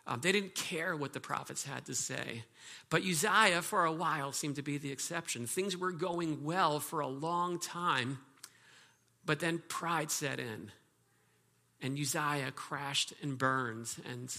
Um, 0.07 0.21
they 0.21 0.31
didn't 0.31 0.55
care 0.55 0.95
what 0.95 1.11
the 1.11 1.19
prophets 1.19 1.65
had 1.65 1.85
to 1.87 1.95
say. 1.95 2.43
But 2.89 3.03
Uzziah, 3.03 3.61
for 3.61 3.83
a 3.83 3.91
while, 3.91 4.31
seemed 4.31 4.55
to 4.55 4.61
be 4.61 4.77
the 4.77 4.91
exception. 4.91 5.45
Things 5.45 5.75
were 5.75 5.91
going 5.91 6.45
well 6.45 6.79
for 6.79 7.01
a 7.01 7.07
long 7.07 7.59
time, 7.59 8.19
but 9.25 9.39
then 9.39 9.61
pride 9.67 10.09
set 10.09 10.39
in. 10.39 10.71
And 11.81 11.99
Uzziah 11.99 12.51
crashed 12.55 13.13
and 13.21 13.37
burned, 13.37 13.93
and 14.09 14.35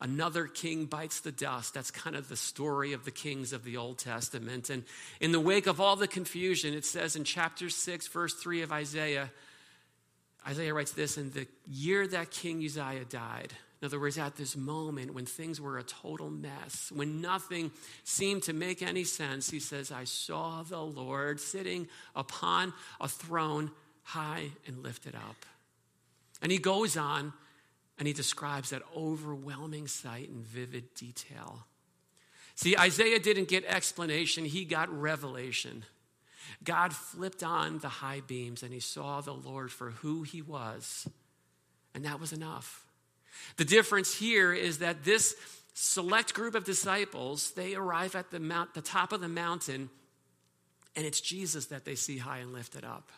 another 0.00 0.46
king 0.46 0.86
bites 0.86 1.20
the 1.20 1.30
dust. 1.30 1.74
That's 1.74 1.90
kind 1.90 2.16
of 2.16 2.28
the 2.28 2.36
story 2.36 2.94
of 2.94 3.04
the 3.04 3.10
kings 3.10 3.52
of 3.52 3.64
the 3.64 3.76
Old 3.76 3.98
Testament. 3.98 4.70
And 4.70 4.82
in 5.20 5.30
the 5.30 5.40
wake 5.40 5.66
of 5.66 5.78
all 5.80 5.94
the 5.94 6.08
confusion, 6.08 6.72
it 6.74 6.86
says 6.86 7.16
in 7.16 7.24
chapter 7.24 7.68
6, 7.68 8.08
verse 8.08 8.34
3 8.34 8.62
of 8.62 8.72
Isaiah, 8.72 9.30
Isaiah 10.46 10.74
writes 10.74 10.92
this 10.92 11.18
In 11.18 11.30
the 11.30 11.46
year 11.68 12.06
that 12.08 12.30
King 12.30 12.64
Uzziah 12.64 13.04
died, 13.04 13.52
in 13.82 13.86
other 13.86 13.98
words, 13.98 14.16
at 14.16 14.36
this 14.36 14.56
moment 14.56 15.12
when 15.12 15.26
things 15.26 15.60
were 15.60 15.76
a 15.76 15.82
total 15.82 16.30
mess, 16.30 16.92
when 16.94 17.20
nothing 17.20 17.72
seemed 18.04 18.44
to 18.44 18.52
make 18.52 18.80
any 18.80 19.02
sense, 19.02 19.50
he 19.50 19.58
says, 19.58 19.90
I 19.90 20.04
saw 20.04 20.62
the 20.62 20.80
Lord 20.80 21.40
sitting 21.40 21.88
upon 22.14 22.72
a 23.00 23.08
throne 23.08 23.72
high 24.04 24.50
and 24.68 24.84
lifted 24.84 25.16
up. 25.16 25.34
And 26.40 26.52
he 26.52 26.58
goes 26.58 26.96
on 26.96 27.32
and 27.98 28.06
he 28.06 28.14
describes 28.14 28.70
that 28.70 28.82
overwhelming 28.96 29.88
sight 29.88 30.28
in 30.28 30.42
vivid 30.42 30.94
detail. 30.94 31.66
See, 32.54 32.76
Isaiah 32.76 33.18
didn't 33.18 33.48
get 33.48 33.64
explanation, 33.64 34.44
he 34.44 34.64
got 34.64 34.96
revelation. 34.96 35.84
God 36.64 36.92
flipped 36.92 37.42
on 37.42 37.78
the 37.78 37.88
high 37.88 38.20
beams 38.20 38.62
and 38.62 38.72
he 38.72 38.80
saw 38.80 39.20
the 39.20 39.32
Lord 39.32 39.70
for 39.70 39.90
who 39.90 40.22
he 40.22 40.42
was, 40.42 41.08
and 41.94 42.04
that 42.04 42.20
was 42.20 42.32
enough. 42.32 42.86
The 43.56 43.64
difference 43.64 44.14
here 44.14 44.52
is 44.52 44.78
that 44.78 45.04
this 45.04 45.34
select 45.74 46.34
group 46.34 46.54
of 46.54 46.64
disciples, 46.64 47.52
they 47.52 47.74
arrive 47.74 48.14
at 48.14 48.30
the, 48.30 48.40
mount, 48.40 48.74
the 48.74 48.82
top 48.82 49.12
of 49.12 49.20
the 49.20 49.28
mountain, 49.28 49.90
and 50.94 51.06
it's 51.06 51.20
Jesus 51.20 51.66
that 51.66 51.84
they 51.84 51.94
see 51.94 52.18
high 52.18 52.38
and 52.38 52.52
lifted 52.52 52.84
up. 52.84 53.10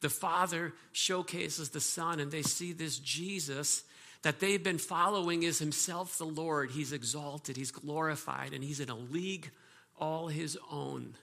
The 0.00 0.10
Father 0.10 0.72
showcases 0.92 1.70
the 1.70 1.80
Son, 1.80 2.20
and 2.20 2.30
they 2.30 2.42
see 2.42 2.72
this 2.72 2.98
Jesus 2.98 3.84
that 4.22 4.40
they've 4.40 4.62
been 4.62 4.78
following 4.78 5.42
is 5.42 5.58
himself 5.58 6.18
the 6.18 6.24
Lord. 6.24 6.70
He's 6.70 6.92
exalted, 6.92 7.56
he's 7.56 7.70
glorified, 7.70 8.52
and 8.52 8.62
he's 8.62 8.80
in 8.80 8.88
a 8.88 8.96
league 8.96 9.50
all 9.98 10.28
his 10.28 10.58
own. 10.70 11.14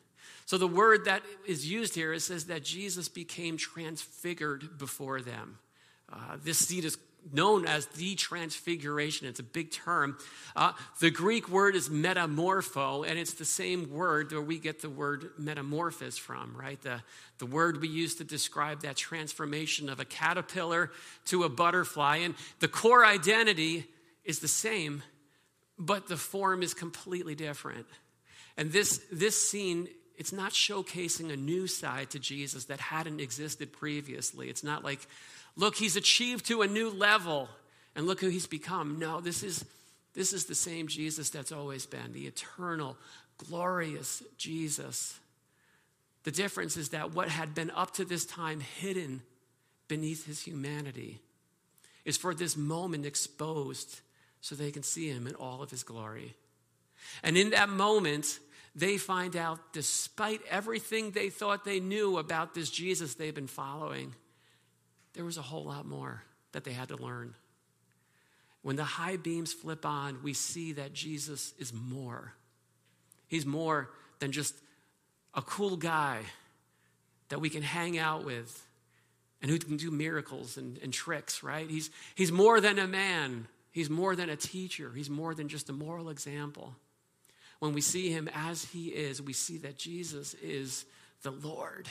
So 0.49 0.57
the 0.57 0.65
word 0.65 1.05
that 1.05 1.21
is 1.45 1.69
used 1.69 1.93
here 1.93 2.11
it 2.11 2.21
says 2.21 2.45
that 2.45 2.63
Jesus 2.63 3.07
became 3.07 3.55
transfigured 3.55 4.79
before 4.79 5.21
them. 5.21 5.59
Uh, 6.11 6.37
this 6.43 6.57
scene 6.57 6.83
is 6.83 6.97
known 7.31 7.67
as 7.67 7.85
the 7.85 8.15
transfiguration. 8.15 9.27
It's 9.27 9.39
a 9.39 9.43
big 9.43 9.69
term. 9.69 10.17
Uh, 10.55 10.71
the 11.01 11.11
Greek 11.11 11.49
word 11.49 11.75
is 11.75 11.89
metamorpho, 11.89 13.07
and 13.07 13.19
it's 13.19 13.35
the 13.35 13.45
same 13.45 13.91
word 13.91 14.31
where 14.31 14.41
we 14.41 14.57
get 14.57 14.81
the 14.81 14.89
word 14.89 15.29
metamorphosis 15.37 16.17
from, 16.17 16.57
right? 16.57 16.81
The, 16.81 17.03
the 17.37 17.45
word 17.45 17.79
we 17.79 17.87
use 17.87 18.15
to 18.15 18.23
describe 18.23 18.81
that 18.81 18.95
transformation 18.95 19.87
of 19.87 19.99
a 19.99 20.05
caterpillar 20.05 20.89
to 21.25 21.43
a 21.43 21.49
butterfly. 21.49 22.21
And 22.23 22.33
the 22.59 22.67
core 22.67 23.05
identity 23.05 23.85
is 24.25 24.39
the 24.39 24.47
same, 24.47 25.03
but 25.77 26.07
the 26.07 26.17
form 26.17 26.63
is 26.63 26.73
completely 26.73 27.35
different. 27.35 27.85
And 28.57 28.71
this, 28.71 28.99
this 29.11 29.39
scene 29.39 29.89
it's 30.19 30.33
not 30.33 30.51
showcasing 30.51 31.31
a 31.31 31.37
new 31.37 31.65
side 31.65 32.09
to 32.09 32.19
Jesus 32.19 32.65
that 32.65 32.81
hadn't 32.81 33.21
existed 33.21 33.71
previously. 33.71 34.49
It's 34.49 34.65
not 34.65 34.83
like, 34.83 34.99
look, 35.55 35.77
he's 35.77 35.95
achieved 35.95 36.45
to 36.47 36.61
a 36.61 36.67
new 36.67 36.89
level 36.89 37.47
and 37.95 38.05
look 38.05 38.19
who 38.19 38.27
he's 38.27 38.45
become. 38.45 38.99
No, 38.99 39.21
this 39.21 39.43
is, 39.43 39.63
this 40.13 40.33
is 40.33 40.45
the 40.45 40.55
same 40.55 40.89
Jesus 40.89 41.29
that's 41.29 41.53
always 41.53 41.85
been, 41.85 42.11
the 42.11 42.27
eternal, 42.27 42.97
glorious 43.37 44.21
Jesus. 44.37 45.17
The 46.25 46.31
difference 46.31 46.75
is 46.75 46.89
that 46.89 47.13
what 47.13 47.29
had 47.29 47.55
been 47.55 47.71
up 47.71 47.91
to 47.91 48.03
this 48.03 48.25
time 48.25 48.59
hidden 48.59 49.21
beneath 49.87 50.25
his 50.25 50.41
humanity 50.41 51.21
is 52.03 52.17
for 52.17 52.35
this 52.35 52.57
moment 52.57 53.05
exposed 53.05 54.01
so 54.41 54.53
they 54.53 54.71
can 54.71 54.83
see 54.83 55.07
him 55.07 55.27
in 55.27 55.35
all 55.35 55.63
of 55.63 55.71
his 55.71 55.83
glory. 55.83 56.35
And 57.23 57.37
in 57.37 57.51
that 57.51 57.69
moment, 57.69 58.39
they 58.75 58.97
find 58.97 59.35
out, 59.35 59.59
despite 59.73 60.41
everything 60.49 61.11
they 61.11 61.29
thought 61.29 61.65
they 61.65 61.79
knew 61.79 62.17
about 62.17 62.53
this 62.53 62.69
Jesus 62.69 63.15
they've 63.15 63.35
been 63.35 63.47
following, 63.47 64.15
there 65.13 65.25
was 65.25 65.37
a 65.37 65.41
whole 65.41 65.65
lot 65.65 65.85
more 65.85 66.23
that 66.51 66.63
they 66.63 66.71
had 66.71 66.89
to 66.89 66.97
learn. 66.97 67.35
When 68.61 68.75
the 68.75 68.83
high 68.83 69.17
beams 69.17 69.53
flip 69.53 69.85
on, 69.85 70.21
we 70.23 70.33
see 70.33 70.73
that 70.73 70.93
Jesus 70.93 71.53
is 71.57 71.73
more. 71.73 72.33
He's 73.27 73.45
more 73.45 73.89
than 74.19 74.31
just 74.31 74.55
a 75.33 75.41
cool 75.41 75.77
guy 75.77 76.21
that 77.29 77.39
we 77.39 77.49
can 77.49 77.61
hang 77.61 77.97
out 77.97 78.25
with 78.25 78.65
and 79.41 79.49
who 79.49 79.57
can 79.57 79.77
do 79.77 79.91
miracles 79.91 80.57
and, 80.57 80.77
and 80.79 80.91
tricks, 80.91 81.43
right? 81.43 81.69
He's, 81.69 81.89
he's 82.15 82.31
more 82.31 82.59
than 82.59 82.77
a 82.77 82.87
man, 82.87 83.47
he's 83.71 83.89
more 83.89 84.15
than 84.15 84.29
a 84.29 84.35
teacher, 84.35 84.91
he's 84.93 85.09
more 85.09 85.33
than 85.33 85.47
just 85.47 85.69
a 85.69 85.73
moral 85.73 86.09
example. 86.09 86.75
When 87.59 87.73
we 87.73 87.81
see 87.81 88.09
him 88.09 88.29
as 88.33 88.65
he 88.65 88.87
is, 88.87 89.21
we 89.21 89.33
see 89.33 89.57
that 89.59 89.77
Jesus 89.77 90.33
is 90.35 90.85
the 91.23 91.31
Lord, 91.31 91.87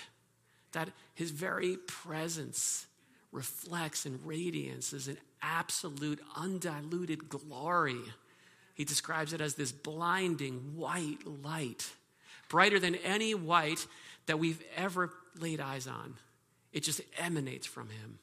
that 0.73 0.89
his 1.15 1.31
very 1.31 1.77
presence 1.77 2.87
reflects 3.33 4.07
and 4.07 4.19
radiances 4.21 5.09
an 5.09 5.19
absolute, 5.43 6.21
undiluted 6.37 7.29
glory. 7.29 8.01
He 8.75 8.85
describes 8.85 9.33
it 9.33 9.41
as 9.41 9.55
this 9.55 9.73
blinding 9.73 10.77
white 10.77 11.27
light, 11.45 11.91
brighter 12.49 12.81
than 12.81 12.95
any 12.97 13.35
white 13.35 13.87
that 14.27 14.39
we've 14.39 14.63
ever 14.77 15.11
laid 15.39 15.61
eyes 15.61 15.87
on. 15.87 16.15
It 16.73 16.83
just 16.83 17.01
emanates 17.19 17.67
from 17.67 17.91
him. 17.91 18.19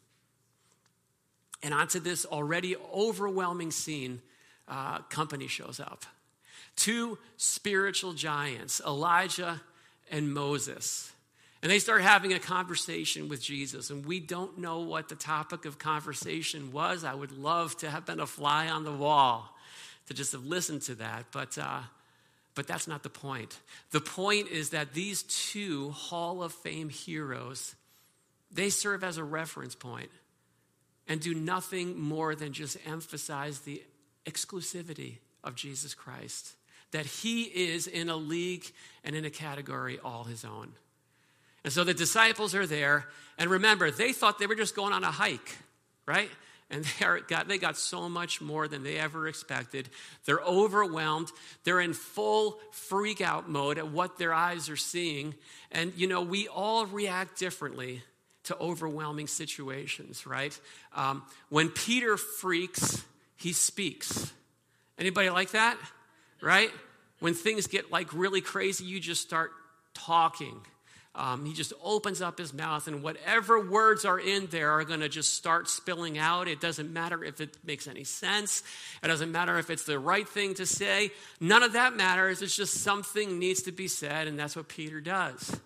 And 1.62 1.74
onto 1.74 2.00
this 2.00 2.26
already 2.26 2.76
overwhelming 2.94 3.72
scene, 3.72 4.22
uh, 4.68 5.00
company 5.04 5.48
shows 5.48 5.80
up. 5.80 6.06
Two 6.76 7.18
spiritual 7.38 8.14
giants, 8.14 8.82
Elijah 8.86 9.62
and 10.12 10.34
Moses. 10.34 11.12
And 11.62 11.72
they 11.72 11.80
start 11.80 12.02
having 12.02 12.34
a 12.34 12.40
conversation 12.40 13.28
with 13.28 13.42
Jesus. 13.42 13.90
And 13.90 14.06
we 14.06 14.20
don't 14.20 14.60
know 14.60 14.82
what 14.82 15.10
the 15.10 15.16
topic 15.16 15.66
of 15.66 15.80
conversation 15.80 16.72
was. 16.72 17.04
I 17.04 17.14
would 17.14 17.32
love 17.32 17.76
to 17.78 17.90
have 17.90 18.06
been 18.06 18.20
a 18.20 18.28
fly 18.28 18.68
on 18.68 18.84
the 18.84 18.92
wall 18.92 19.56
to 20.08 20.14
just 20.14 20.34
have 20.34 20.46
listened 20.46 20.84
to 20.84 20.96
that. 20.96 21.26
But, 21.32 21.58
uh, 21.58 21.80
but 22.54 22.68
that's 22.68 22.88
not 22.88 23.04
the 23.04 23.10
point. 23.10 23.58
The 23.92 24.02
point 24.02 24.50
is 24.50 24.70
that 24.72 24.94
these 24.94 25.24
two 25.24 25.90
Hall 25.90 26.44
of 26.44 26.54
Fame 26.54 26.90
heroes, 26.90 27.74
they 28.52 28.70
serve 28.70 29.04
as 29.04 29.18
a 29.18 29.24
reference 29.24 29.74
point 29.74 30.12
and 31.08 31.20
do 31.20 31.34
nothing 31.34 32.00
more 32.00 32.36
than 32.36 32.54
just 32.54 32.78
emphasize 32.86 33.62
the 33.62 33.82
exclusivity 34.26 35.18
of 35.44 35.56
Jesus 35.56 35.94
Christ 35.94 36.56
that 36.92 37.06
he 37.06 37.44
is 37.44 37.88
in 37.88 38.10
a 38.10 38.16
league 38.16 38.66
and 39.04 39.16
in 39.16 39.26
a 39.26 39.30
category 39.30 40.00
all 40.04 40.24
his 40.24 40.46
own. 40.46 40.72
And 41.64 41.74
so 41.74 41.84
the 41.84 41.94
disciples 41.94 42.54
are 42.54 42.68
there, 42.68 43.06
and 43.38 43.50
remember, 43.50 43.92
they 43.92 44.14
thought 44.14 44.38
they 44.38 44.48
were 44.48 44.56
just 44.56 44.76
going 44.76 44.94
on 44.94 45.04
a 45.04 45.12
hike, 45.12 45.58
right? 46.06 46.30
And 46.70 46.84
they, 46.84 47.06
are, 47.06 47.20
got, 47.20 47.48
they 47.48 47.58
got 47.58 47.78
so 47.78 48.10
much 48.10 48.42
more 48.42 48.68
than 48.68 48.84
they 48.84 48.98
ever 48.98 49.28
expected. 49.28 49.90
They're 50.26 50.40
overwhelmed. 50.40 51.30
They're 51.64 51.80
in 51.80 51.94
full 51.94 52.60
freak 52.72 53.22
out 53.22 53.50
mode 53.50 53.78
at 53.78 53.90
what 53.92 54.18
their 54.18 54.34
eyes 54.34 54.70
are 54.70 54.76
seeing. 54.78 55.36
And, 55.72 55.94
you 55.96 56.08
know, 56.08 56.22
we 56.22 56.48
all 56.48 56.86
react 56.86 57.38
differently 57.38 58.04
to 58.46 58.58
overwhelming 58.58 59.28
situations, 59.28 60.26
right? 60.26 60.60
Um, 60.94 61.24
when 61.50 61.70
Peter 61.70 62.18
freaks, 62.18 63.04
he 63.36 63.54
speaks. 63.54 64.32
Anybody 64.98 65.30
like 65.30 65.52
that? 65.52 65.78
Right? 66.46 66.72
when 67.20 67.34
things 67.34 67.68
get 67.68 67.92
like 67.92 68.14
really 68.14 68.42
crazy, 68.42 68.86
you 68.86 69.00
just 69.00 69.22
start 69.22 69.52
talking. 69.94 70.62
Um, 71.16 71.46
he 71.46 71.54
just 71.54 71.72
opens 71.82 72.22
up 72.22 72.38
his 72.38 72.54
mouth, 72.54 72.88
and 72.88 73.02
whatever 73.02 73.60
words 73.60 74.04
are 74.04 74.20
in 74.20 74.48
there 74.48 74.72
are 74.72 74.84
going 74.84 75.00
to 75.00 75.08
just 75.08 75.34
start 75.34 75.70
spilling 75.70 76.18
out. 76.18 76.50
It 76.50 76.60
doesn't 76.60 76.92
matter 76.92 77.24
if 77.24 77.40
it 77.40 77.58
makes 77.64 77.88
any 77.88 78.04
sense, 78.04 78.64
it 79.02 79.08
doesn't 79.08 79.32
matter 79.32 79.58
if 79.58 79.70
it's 79.70 79.86
the 79.86 79.98
right 79.98 80.28
thing 80.28 80.56
to 80.56 80.66
say. 80.66 81.12
None 81.40 81.64
of 81.64 81.74
that 81.74 81.96
matters. 81.96 82.42
It's 82.42 82.56
just 82.56 82.76
something 82.76 83.40
needs 83.40 83.62
to 83.64 83.72
be 83.72 83.88
said, 83.88 84.28
and 84.28 84.38
that's 84.38 84.58
what 84.58 84.68
Peter 84.68 85.00
does. 85.00 85.60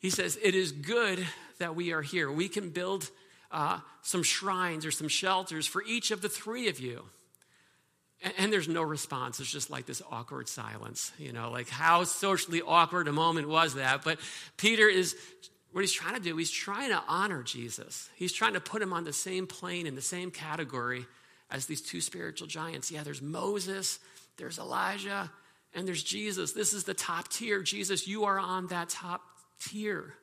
He 0.00 0.10
says, 0.10 0.36
It 0.42 0.56
is 0.56 0.72
good 0.72 1.24
that 1.58 1.76
we 1.76 1.92
are 1.92 2.02
here. 2.02 2.30
We 2.30 2.48
can 2.48 2.70
build 2.70 3.08
uh, 3.52 3.78
some 4.02 4.24
shrines 4.24 4.84
or 4.84 4.90
some 4.90 5.08
shelters 5.08 5.66
for 5.66 5.82
each 5.84 6.10
of 6.10 6.22
the 6.22 6.28
three 6.28 6.68
of 6.68 6.80
you. 6.80 7.04
And, 8.22 8.52
there's 8.52 8.68
no 8.68 8.82
response. 8.82 9.40
It's 9.40 9.50
just 9.50 9.70
like 9.70 9.86
this 9.86 10.02
awkward 10.10 10.48
silence. 10.48 11.10
You 11.18 11.32
know, 11.32 11.50
like 11.50 11.68
how 11.68 12.04
socially 12.04 12.60
awkward 12.60 13.08
a 13.08 13.12
moment 13.12 13.48
was 13.48 13.74
that? 13.74 14.04
But 14.04 14.18
Peter 14.58 14.88
is, 14.88 15.16
what 15.72 15.80
he's 15.80 15.92
trying 15.92 16.14
to 16.14 16.20
do, 16.20 16.36
he's 16.36 16.50
trying 16.50 16.90
to 16.90 17.02
honor 17.08 17.42
Jesus. 17.42 18.10
He's 18.16 18.32
trying 18.32 18.54
to 18.54 18.60
put 18.60 18.82
him 18.82 18.92
on 18.92 19.04
the 19.04 19.12
same 19.12 19.46
plane, 19.46 19.86
in 19.86 19.94
the 19.94 20.02
same 20.02 20.30
category 20.30 21.06
as 21.50 21.66
these 21.66 21.80
two 21.80 22.00
spiritual 22.00 22.46
giants. 22.46 22.90
Yeah, 22.90 23.02
there's 23.02 23.22
Moses, 23.22 23.98
there's 24.36 24.58
Elijah, 24.58 25.30
and 25.74 25.86
there's 25.86 26.02
Jesus. 26.02 26.52
This 26.52 26.72
is 26.72 26.84
the 26.84 26.94
top 26.94 27.28
tier. 27.28 27.62
Jesus, 27.62 28.06
you 28.06 28.24
are 28.24 28.38
on 28.38 28.66
that 28.68 28.88
top 28.90 29.22
tier. 29.60 30.14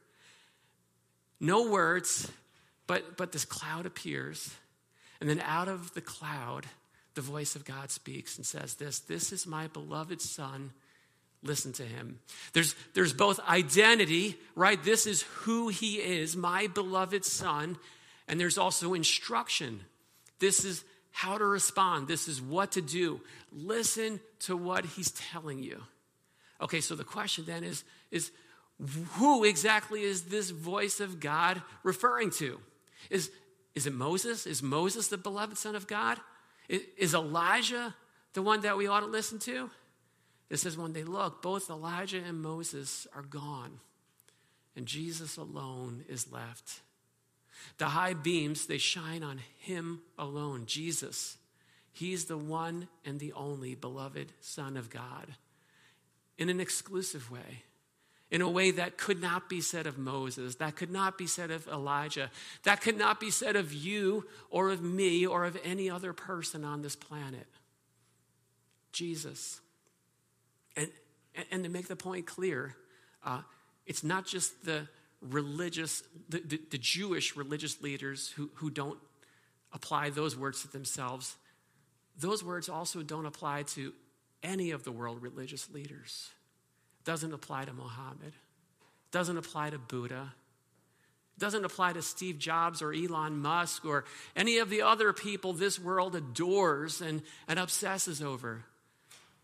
No 1.40 1.70
words, 1.70 2.30
but, 2.86 3.18
but 3.18 3.32
this 3.32 3.46
cloud 3.46 3.86
appears. 3.86 4.54
And 5.20 5.30
then 5.30 5.40
out 5.40 5.68
of 5.68 5.94
the 5.94 6.02
cloud, 6.02 6.66
the 7.18 7.22
voice 7.22 7.56
of 7.56 7.66
God 7.66 7.90
speaks 7.90 8.38
and 8.38 8.46
says 8.46 8.76
this 8.76 9.00
This 9.00 9.34
is 9.34 9.48
my 9.48 9.68
beloved 9.68 10.22
Son. 10.22 10.72
Listen 11.44 11.74
to 11.74 11.84
him. 11.84 12.20
There's, 12.54 12.76
there's 12.94 13.14
both 13.14 13.40
identity, 13.48 14.38
right? 14.56 14.82
This 14.84 15.06
is 15.06 15.24
who 15.24 15.70
he 15.70 15.96
is, 15.96 16.38
my 16.38 16.68
beloved 16.68 17.26
Son. 17.26 17.78
And 18.28 18.40
there's 18.40 18.58
also 18.58 18.94
instruction. 18.94 19.82
This 20.40 20.64
is 20.64 20.84
how 21.12 21.38
to 21.38 21.46
respond. 21.46 22.08
This 22.08 22.28
is 22.28 22.40
what 22.42 22.74
to 22.74 22.82
do. 22.82 23.22
Listen 23.52 24.20
to 24.42 24.56
what 24.56 24.86
he's 24.86 25.12
telling 25.12 25.60
you. 25.60 25.82
Okay, 26.62 26.82
so 26.82 26.96
the 26.96 27.04
question 27.04 27.46
then 27.46 27.64
is, 27.64 27.84
is 28.12 28.32
who 29.14 29.44
exactly 29.44 30.04
is 30.04 30.24
this 30.24 30.52
voice 30.52 31.00
of 31.00 31.20
God 31.20 31.62
referring 31.84 32.30
to? 32.32 32.60
Is, 33.10 33.32
is 33.74 33.88
it 33.88 33.94
Moses? 33.94 34.46
Is 34.46 34.62
Moses 34.62 35.08
the 35.08 35.18
beloved 35.18 35.58
Son 35.58 35.76
of 35.76 35.88
God? 35.88 36.20
Is 36.70 37.14
Elijah 37.14 37.96
the 38.34 38.42
one 38.42 38.62
that 38.62 38.78
we 38.78 38.88
ought 38.88 39.02
to 39.02 39.06
listen 39.06 39.40
to? 39.40 39.70
It 40.50 40.58
says, 40.58 40.78
when 40.78 40.94
they 40.94 41.04
look, 41.04 41.42
both 41.42 41.70
Elijah 41.70 42.22
and 42.26 42.42
Moses 42.42 43.06
are 43.14 43.22
gone, 43.22 43.80
and 44.76 44.86
Jesus 44.86 45.38
alone 45.38 46.06
is 46.08 46.32
left. 46.32 46.82
The 47.78 47.88
high 47.88 48.14
beams, 48.14 48.66
they 48.66 48.78
shine 48.78 49.24
on 49.24 49.40
him 49.60 50.02
alone, 50.18 50.66
Jesus. 50.66 51.38
He's 51.92 52.26
the 52.26 52.38
one 52.38 52.88
and 53.04 53.20
the 53.20 53.34
only 53.34 53.76
beloved 53.76 54.32
Son 54.40 54.78
of 54.78 54.90
God 54.90 55.36
in 56.38 56.50
an 56.50 56.60
exclusive 56.60 57.32
way 57.32 57.64
in 58.30 58.42
a 58.42 58.50
way 58.50 58.72
that 58.72 58.98
could 58.98 59.22
not 59.22 59.48
be 59.48 59.62
said 59.62 59.88
of 59.88 59.98
Moses, 59.98 60.56
that 60.56 60.76
could 60.76 60.92
not 60.92 61.18
be 61.18 61.28
said 61.28 61.50
of 61.50 61.68
Elijah, 61.68 62.30
that 62.64 62.82
could 62.82 62.98
not 62.98 63.20
be 63.20 63.32
said 63.32 63.56
of 63.56 63.74
you 63.74 64.26
or 64.50 64.70
of 64.70 64.82
me 64.82 65.26
or 65.26 65.46
of 65.46 65.58
any 65.64 65.90
other 65.90 66.12
person 66.14 66.66
on 66.66 66.82
this 66.82 66.96
planet. 66.96 67.48
Jesus. 68.92 69.62
And, 70.76 70.90
and 71.52 71.64
to 71.64 71.70
make 71.70 71.88
the 71.88 71.96
point 71.96 72.26
clear, 72.26 72.76
uh, 73.24 73.42
it's 73.86 74.04
not 74.04 74.26
just 74.26 74.66
the 74.66 74.88
religious, 75.22 76.04
the, 76.30 76.40
the, 76.40 76.60
the 76.72 76.78
Jewish 76.78 77.36
religious 77.36 77.82
leaders 77.82 78.30
who, 78.36 78.50
who 78.56 78.70
don't 78.70 79.00
apply 79.72 80.10
those 80.10 80.36
words 80.36 80.62
to 80.64 80.72
themselves. 80.72 81.36
Those 82.20 82.44
words 82.44 82.68
also 82.68 83.04
don't 83.04 83.26
apply 83.26 83.64
to 83.64 83.94
any 84.44 84.72
of 84.72 84.84
the 84.84 84.92
world 84.92 85.22
religious 85.22 85.70
leaders. 85.70 86.30
Doesn't 87.08 87.34
apply 87.34 87.64
to 87.64 87.72
Mohammed. 87.72 88.34
Doesn't 89.12 89.38
apply 89.38 89.70
to 89.70 89.78
Buddha. 89.78 90.34
Doesn't 91.40 91.64
apply 91.64 91.94
to 91.94 92.02
Steve 92.02 92.38
Jobs 92.38 92.82
or 92.82 92.92
Elon 92.92 93.38
Musk 93.38 93.86
or 93.86 94.04
any 94.36 94.58
of 94.58 94.70
the 94.70 94.82
other 94.82 95.14
people 95.14 95.54
this 95.54 95.80
world 95.80 96.18
adores 96.18 97.00
and, 97.00 97.22
and 97.48 97.60
obsesses 97.60 98.22
over. 98.22 98.66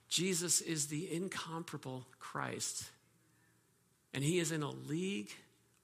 Jesus 0.09 0.59
is 0.59 0.87
the 0.87 1.09
incomparable 1.09 2.05
Christ. 2.19 2.83
And 4.13 4.25
he 4.25 4.39
is 4.39 4.51
in 4.51 4.61
a 4.61 4.69
league 4.69 5.31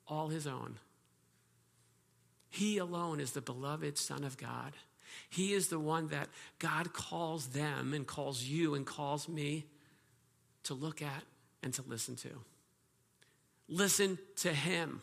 all 0.06 0.28
his 0.28 0.46
own. 0.46 0.80
He 2.50 2.78
alone 2.78 3.22
is 3.22 3.32
the 3.32 3.40
beloved 3.40 3.98
Son 3.98 4.26
of 4.26 4.36
God. 4.36 4.74
He 5.30 5.54
is 5.54 5.70
the 5.70 5.80
one 5.80 6.10
that 6.10 6.28
God 6.60 6.92
calls 6.92 7.48
them 7.48 7.94
and 7.94 8.06
calls 8.06 8.44
you 8.44 8.76
and 8.76 8.86
calls 8.86 9.30
me 9.30 9.64
to 10.64 10.74
look 10.74 11.02
at 11.02 11.24
and 11.64 11.74
to 11.74 11.84
listen 11.88 12.16
to. 12.18 12.30
Listen 13.68 14.18
to 14.38 14.54
Him. 14.54 15.02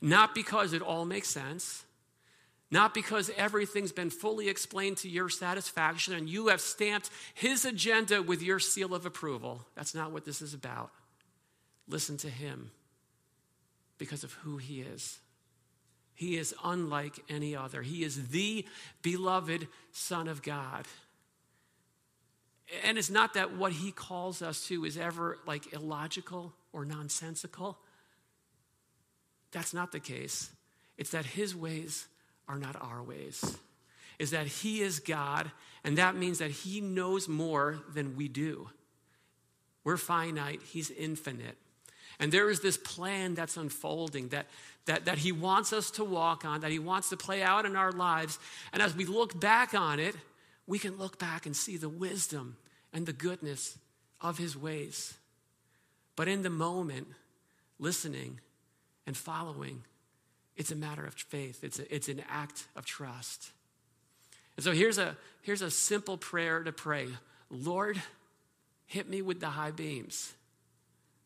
Not 0.00 0.34
because 0.34 0.72
it 0.72 0.82
all 0.82 1.04
makes 1.04 1.28
sense, 1.28 1.84
not 2.70 2.94
because 2.94 3.30
everything's 3.36 3.92
been 3.92 4.10
fully 4.10 4.48
explained 4.48 4.96
to 4.98 5.08
your 5.08 5.28
satisfaction 5.28 6.14
and 6.14 6.28
you 6.28 6.48
have 6.48 6.60
stamped 6.60 7.10
His 7.34 7.64
agenda 7.64 8.22
with 8.22 8.42
your 8.42 8.58
seal 8.58 8.94
of 8.94 9.06
approval. 9.06 9.64
That's 9.74 9.94
not 9.94 10.10
what 10.10 10.24
this 10.24 10.42
is 10.42 10.54
about. 10.54 10.90
Listen 11.88 12.16
to 12.18 12.30
Him 12.30 12.70
because 13.98 14.24
of 14.24 14.32
who 14.32 14.56
He 14.56 14.80
is. 14.80 15.18
He 16.14 16.36
is 16.36 16.54
unlike 16.64 17.18
any 17.28 17.56
other. 17.56 17.82
He 17.82 18.04
is 18.04 18.28
the 18.28 18.64
beloved 19.02 19.68
Son 19.92 20.28
of 20.28 20.42
God. 20.42 20.86
And 22.84 22.96
it's 22.96 23.10
not 23.10 23.34
that 23.34 23.56
what 23.56 23.72
he 23.72 23.92
calls 23.92 24.42
us 24.42 24.66
to 24.68 24.84
is 24.84 24.96
ever 24.96 25.38
like 25.46 25.72
illogical 25.72 26.52
or 26.72 26.84
nonsensical. 26.84 27.78
That's 29.50 29.74
not 29.74 29.92
the 29.92 30.00
case. 30.00 30.50
It's 30.96 31.10
that 31.10 31.26
his 31.26 31.54
ways 31.54 32.06
are 32.48 32.58
not 32.58 32.76
our 32.80 33.02
ways. 33.02 33.58
Is 34.18 34.30
that 34.30 34.46
he 34.46 34.80
is 34.80 35.00
God, 35.00 35.50
and 35.84 35.98
that 35.98 36.16
means 36.16 36.38
that 36.38 36.50
he 36.50 36.80
knows 36.80 37.28
more 37.28 37.80
than 37.92 38.16
we 38.16 38.28
do. 38.28 38.70
We're 39.84 39.96
finite, 39.96 40.60
he's 40.62 40.90
infinite. 40.90 41.56
And 42.20 42.30
there 42.30 42.50
is 42.50 42.60
this 42.60 42.76
plan 42.76 43.34
that's 43.34 43.56
unfolding 43.56 44.28
that, 44.28 44.46
that, 44.84 45.06
that 45.06 45.18
he 45.18 45.32
wants 45.32 45.72
us 45.72 45.90
to 45.92 46.04
walk 46.04 46.44
on, 46.44 46.60
that 46.60 46.70
he 46.70 46.78
wants 46.78 47.08
to 47.08 47.16
play 47.16 47.42
out 47.42 47.66
in 47.66 47.74
our 47.74 47.90
lives. 47.90 48.38
And 48.72 48.80
as 48.80 48.94
we 48.94 49.06
look 49.06 49.38
back 49.40 49.74
on 49.74 49.98
it, 49.98 50.14
we 50.66 50.78
can 50.78 50.96
look 50.96 51.18
back 51.18 51.46
and 51.46 51.56
see 51.56 51.76
the 51.76 51.88
wisdom 51.88 52.56
and 52.92 53.06
the 53.06 53.12
goodness 53.12 53.78
of 54.20 54.38
his 54.38 54.56
ways. 54.56 55.14
But 56.16 56.28
in 56.28 56.42
the 56.42 56.50
moment, 56.50 57.08
listening 57.78 58.40
and 59.06 59.16
following, 59.16 59.82
it's 60.56 60.70
a 60.70 60.76
matter 60.76 61.04
of 61.04 61.14
faith, 61.14 61.64
it's, 61.64 61.78
a, 61.78 61.94
it's 61.94 62.08
an 62.08 62.22
act 62.28 62.66
of 62.76 62.84
trust. 62.84 63.50
And 64.56 64.64
so 64.64 64.72
here's 64.72 64.98
a, 64.98 65.16
here's 65.42 65.62
a 65.62 65.70
simple 65.70 66.16
prayer 66.16 66.62
to 66.62 66.72
pray 66.72 67.08
Lord, 67.50 68.00
hit 68.86 69.08
me 69.08 69.20
with 69.20 69.40
the 69.40 69.48
high 69.48 69.72
beams, 69.72 70.32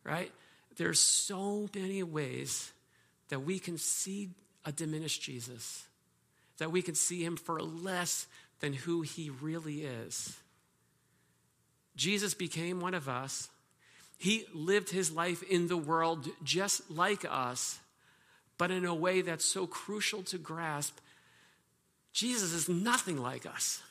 right? 0.02 0.32
There's 0.76 0.98
so 0.98 1.68
many 1.74 2.02
ways 2.02 2.72
that 3.28 3.40
we 3.40 3.58
can 3.58 3.78
see 3.78 4.30
a 4.64 4.72
diminished 4.72 5.22
Jesus, 5.22 5.84
that 6.58 6.72
we 6.72 6.82
can 6.82 6.94
see 6.94 7.24
him 7.24 7.36
for 7.36 7.60
less 7.60 8.26
than 8.60 8.72
who 8.72 9.02
he 9.02 9.30
really 9.30 9.84
is. 9.84 10.36
Jesus 11.96 12.34
became 12.34 12.80
one 12.80 12.94
of 12.94 13.08
us. 13.08 13.48
He 14.18 14.44
lived 14.54 14.90
his 14.90 15.10
life 15.10 15.42
in 15.42 15.68
the 15.68 15.76
world 15.76 16.28
just 16.42 16.90
like 16.90 17.24
us, 17.28 17.78
but 18.58 18.70
in 18.70 18.84
a 18.84 18.94
way 18.94 19.20
that's 19.20 19.44
so 19.44 19.66
crucial 19.66 20.22
to 20.24 20.38
grasp. 20.38 20.98
Jesus 22.12 22.52
is 22.52 22.68
nothing 22.68 23.20
like 23.20 23.44
us. 23.44 23.82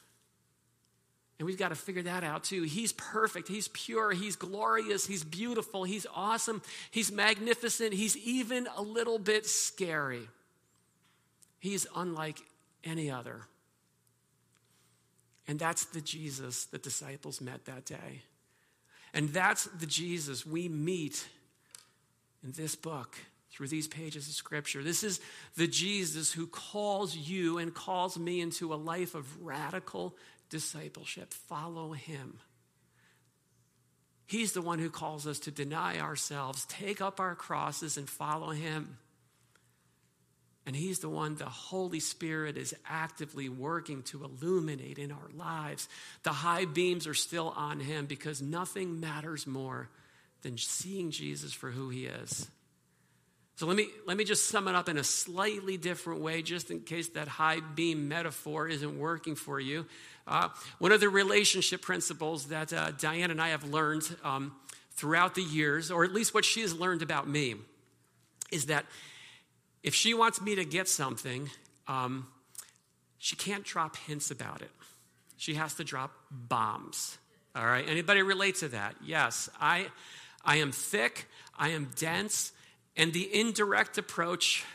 And 1.37 1.45
we've 1.45 1.57
got 1.57 1.69
to 1.69 1.75
figure 1.75 2.03
that 2.03 2.23
out 2.23 2.45
too. 2.45 2.63
He's 2.63 2.93
perfect. 2.93 3.47
He's 3.47 3.67
pure. 3.67 4.11
He's 4.11 4.35
glorious. 4.35 5.05
He's 5.05 5.23
beautiful. 5.23 5.83
He's 5.83 6.07
awesome. 6.15 6.61
He's 6.91 7.11
magnificent. 7.11 7.93
He's 7.93 8.15
even 8.17 8.67
a 8.77 8.81
little 8.81 9.19
bit 9.19 9.45
scary. 9.45 10.27
He's 11.59 11.85
unlike 11.95 12.39
any 12.83 13.11
other. 13.11 13.41
And 15.47 15.59
that's 15.59 15.85
the 15.85 16.01
Jesus 16.01 16.65
the 16.65 16.77
disciples 16.77 17.41
met 17.41 17.65
that 17.65 17.85
day. 17.85 18.23
And 19.13 19.29
that's 19.29 19.65
the 19.65 19.85
Jesus 19.85 20.45
we 20.45 20.67
meet 20.67 21.27
in 22.43 22.51
this 22.51 22.75
book 22.75 23.17
through 23.51 23.67
these 23.69 23.87
pages 23.87 24.27
of 24.27 24.33
Scripture. 24.33 24.83
This 24.83 25.03
is 25.03 25.21
the 25.55 25.67
Jesus 25.67 26.31
who 26.31 26.47
calls 26.47 27.15
you 27.15 27.57
and 27.57 27.73
calls 27.73 28.17
me 28.17 28.41
into 28.41 28.73
a 28.73 28.75
life 28.75 29.15
of 29.15 29.43
radical 29.43 30.15
discipleship. 30.49 31.33
Follow 31.33 31.93
him. 31.93 32.39
He's 34.27 34.53
the 34.53 34.61
one 34.61 34.79
who 34.79 34.89
calls 34.89 35.27
us 35.27 35.39
to 35.39 35.51
deny 35.51 35.99
ourselves, 35.99 36.65
take 36.65 36.99
up 36.99 37.19
our 37.19 37.35
crosses, 37.35 37.97
and 37.97 38.09
follow 38.09 38.49
Him. 38.49 38.97
And 40.65 40.75
He's 40.75 40.99
the 40.99 41.09
one 41.09 41.35
the 41.35 41.45
Holy 41.45 41.99
Spirit 41.99 42.57
is 42.57 42.75
actively 42.87 43.49
working 43.49 44.01
to 44.03 44.23
illuminate 44.23 44.97
in 44.97 45.11
our 45.11 45.29
lives. 45.35 45.87
The 46.23 46.31
high 46.31 46.65
beams 46.65 47.05
are 47.07 47.13
still 47.13 47.53
on 47.55 47.79
Him 47.79 48.05
because 48.05 48.41
nothing 48.41 48.99
matters 48.99 49.45
more 49.45 49.89
than 50.41 50.57
seeing 50.57 51.11
Jesus 51.11 51.53
for 51.53 51.71
who 51.71 51.89
He 51.89 52.05
is. 52.05 52.47
So 53.57 53.65
let 53.67 53.77
me, 53.77 53.87
let 54.05 54.17
me 54.17 54.25
just 54.25 54.49
sum 54.49 54.67
it 54.67 54.75
up 54.75 54.89
in 54.89 54.97
a 54.97 55.03
slightly 55.03 55.77
different 55.77 56.19
way, 56.19 56.41
just 56.41 56.71
in 56.71 56.81
case 56.81 57.07
that 57.09 57.29
high 57.29 57.61
beam 57.61 58.09
metaphor 58.09 58.67
isn't 58.67 58.99
working 58.99 59.35
for 59.35 59.61
you. 59.61 59.85
Uh, 60.27 60.49
one 60.79 60.91
of 60.91 60.99
the 60.99 61.07
relationship 61.07 61.81
principles 61.81 62.47
that 62.47 62.73
uh, 62.73 62.91
Diane 62.91 63.31
and 63.31 63.41
I 63.41 63.49
have 63.49 63.63
learned 63.63 64.03
um, 64.25 64.53
throughout 64.91 65.35
the 65.35 65.41
years, 65.41 65.89
or 65.89 66.03
at 66.03 66.11
least 66.11 66.33
what 66.33 66.43
she 66.43 66.61
has 66.61 66.73
learned 66.73 67.01
about 67.01 67.29
me, 67.29 67.55
is 68.51 68.65
that 68.65 68.85
if 69.85 69.93
she 69.93 70.15
wants 70.15 70.41
me 70.41 70.55
to 70.55 70.65
get 70.65 70.89
something, 70.89 71.47
um, 71.87 72.25
she 73.19 73.35
can't 73.35 73.63
drop 73.63 73.95
hints 73.95 74.31
about 74.31 74.63
it. 74.63 74.71
She 75.37 75.53
has 75.53 75.75
to 75.75 75.83
drop 75.83 76.11
bombs. 76.31 77.19
All 77.55 77.67
right. 77.67 77.87
Anybody 77.87 78.23
relate 78.23 78.55
to 78.55 78.67
that? 78.69 78.95
Yes. 79.05 79.47
I, 79.61 79.85
I 80.43 80.55
am 80.55 80.71
thick. 80.71 81.27
I 81.55 81.69
am 81.69 81.91
dense. 81.97 82.51
And 82.97 83.13
the 83.13 83.29
indirect 83.31 83.99
approach, 83.99 84.65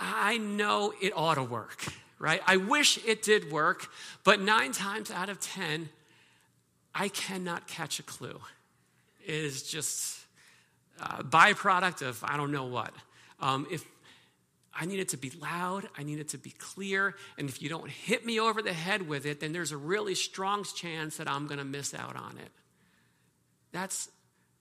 I 0.00 0.38
know 0.38 0.94
it 1.02 1.12
ought 1.16 1.34
to 1.34 1.42
work, 1.42 1.84
right? 2.20 2.40
I 2.46 2.56
wish 2.56 3.04
it 3.04 3.22
did 3.22 3.50
work, 3.50 3.88
but 4.22 4.40
nine 4.40 4.70
times 4.70 5.10
out 5.10 5.28
of 5.28 5.40
10, 5.40 5.88
I 6.94 7.08
cannot 7.08 7.66
catch 7.66 7.98
a 7.98 8.04
clue. 8.04 8.38
It 9.26 9.34
is 9.34 9.64
just 9.64 10.20
a 11.00 11.24
byproduct 11.24 12.02
of 12.02 12.22
I 12.22 12.36
don't 12.36 12.52
know 12.52 12.66
what. 12.66 12.94
Um, 13.40 13.66
if 13.72 13.84
I 14.72 14.86
need 14.86 15.00
it 15.00 15.08
to 15.10 15.16
be 15.16 15.30
loud, 15.30 15.88
I 15.98 16.04
need 16.04 16.20
it 16.20 16.28
to 16.28 16.38
be 16.38 16.50
clear, 16.50 17.16
and 17.36 17.48
if 17.48 17.60
you 17.60 17.68
don't 17.68 17.90
hit 17.90 18.24
me 18.24 18.38
over 18.38 18.62
the 18.62 18.72
head 18.72 19.08
with 19.08 19.26
it, 19.26 19.40
then 19.40 19.52
there's 19.52 19.72
a 19.72 19.76
really 19.76 20.14
strong 20.14 20.64
chance 20.64 21.16
that 21.16 21.28
I'm 21.28 21.46
going 21.46 21.58
to 21.58 21.64
miss 21.64 21.92
out 21.92 22.16
on 22.16 22.38
it. 22.38 22.50
That's 23.72 24.08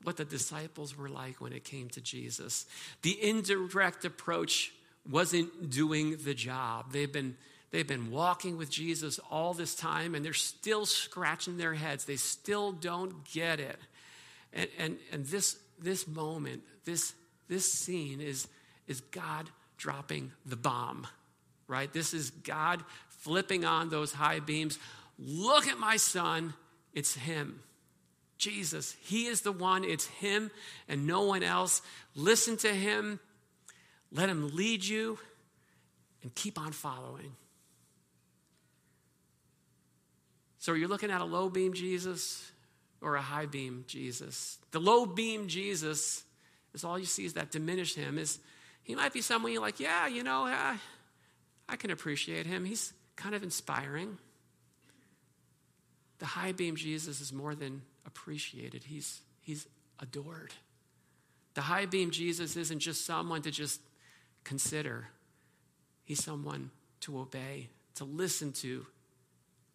what 0.04 0.18
the 0.18 0.26
disciples 0.26 0.98
were 0.98 1.10
like 1.10 1.42
when 1.42 1.54
it 1.54 1.64
came 1.64 1.90
to 1.90 2.02
Jesus. 2.02 2.66
The 3.02 3.22
indirect 3.22 4.06
approach 4.06 4.72
wasn't 5.10 5.70
doing 5.70 6.18
the 6.24 6.34
job. 6.34 6.92
They've 6.92 7.12
been, 7.12 7.36
they've 7.72 7.88
been 7.88 8.12
walking 8.12 8.58
with 8.58 8.70
Jesus 8.70 9.20
all 9.30 9.54
this 9.54 9.76
time 9.76 10.16
and 10.16 10.24
they're 10.24 10.34
still 10.34 10.86
scratching 10.86 11.58
their 11.58 11.74
heads. 11.74 12.06
They 12.06 12.16
still 12.16 12.72
don't 12.72 13.26
get 13.26 13.60
it. 13.60 13.80
And, 14.54 14.70
and, 14.78 14.98
and 15.12 15.26
this, 15.26 15.58
this 15.80 16.08
moment, 16.08 16.64
this, 16.86 17.14
this 17.48 17.72
scene 17.72 18.22
is, 18.22 18.48
is 18.88 19.02
God 19.02 19.50
dropping 19.80 20.32
the 20.46 20.56
bomb, 20.56 21.08
right? 21.68 21.92
This 21.92 22.14
is 22.14 22.30
God 22.30 22.84
flipping 23.08 23.66
on 23.66 23.90
those 23.90 24.14
high 24.14 24.40
beams. 24.40 24.78
Look 25.18 25.68
at 25.68 25.80
my 25.80 25.98
son, 25.98 26.54
it's 26.94 27.16
him. 27.16 27.62
Jesus. 28.40 28.96
He 29.02 29.28
is 29.28 29.42
the 29.42 29.52
one, 29.52 29.84
it's 29.84 30.08
Him 30.08 30.50
and 30.88 31.06
no 31.06 31.24
one 31.24 31.44
else. 31.44 31.84
Listen 32.16 32.58
to 32.58 32.74
Him, 32.74 33.20
let 34.12 34.30
Him 34.30 34.56
lead 34.56 34.84
you, 34.84 35.20
and 36.24 36.34
keep 36.34 36.58
on 36.58 36.72
following. 36.72 37.34
So, 40.58 40.74
are 40.74 40.78
you 40.78 40.88
looking 40.88 41.12
at 41.12 41.22
a 41.22 41.26
low 41.26 41.50
beam 41.50 41.74
Jesus 41.74 42.50
or 43.02 43.16
a 43.16 43.22
high 43.22 43.46
beam 43.46 43.84
Jesus? 43.88 44.58
The 44.72 44.80
low 44.80 45.06
beam 45.06 45.48
Jesus 45.48 46.24
is 46.74 46.84
all 46.84 46.98
you 46.98 47.06
see 47.06 47.26
is 47.26 47.34
that 47.34 47.52
diminish 47.52 47.94
him. 47.94 48.18
Is 48.18 48.40
he 48.90 48.96
might 48.96 49.14
be 49.14 49.22
someone 49.22 49.52
you're 49.52 49.62
like, 49.62 49.80
yeah, 49.80 50.08
you 50.08 50.24
know, 50.24 50.46
I, 50.46 50.76
I 51.70 51.76
can 51.76 51.92
appreciate 51.92 52.48
him. 52.48 52.66
He's 52.66 52.92
kind 53.16 53.36
of 53.36 53.44
inspiring. 53.44 54.18
The 56.18 56.26
high 56.26 56.54
beam 56.54 56.76
Jesus 56.76 57.22
is 57.22 57.32
more 57.32 57.54
than 57.54 57.84
appreciated, 58.08 58.84
he's, 58.84 59.22
he's 59.42 59.68
adored. 60.00 60.56
The 61.54 61.62
high 61.62 61.86
beam 61.86 62.10
Jesus 62.10 62.56
isn't 62.56 62.80
just 62.80 63.06
someone 63.06 63.44
to 63.44 63.52
just 63.52 63.80
consider, 64.44 65.10
he's 66.04 66.24
someone 66.24 66.72
to 67.02 67.20
obey, 67.20 67.70
to 67.94 68.06
listen 68.06 68.54
to, 68.54 68.88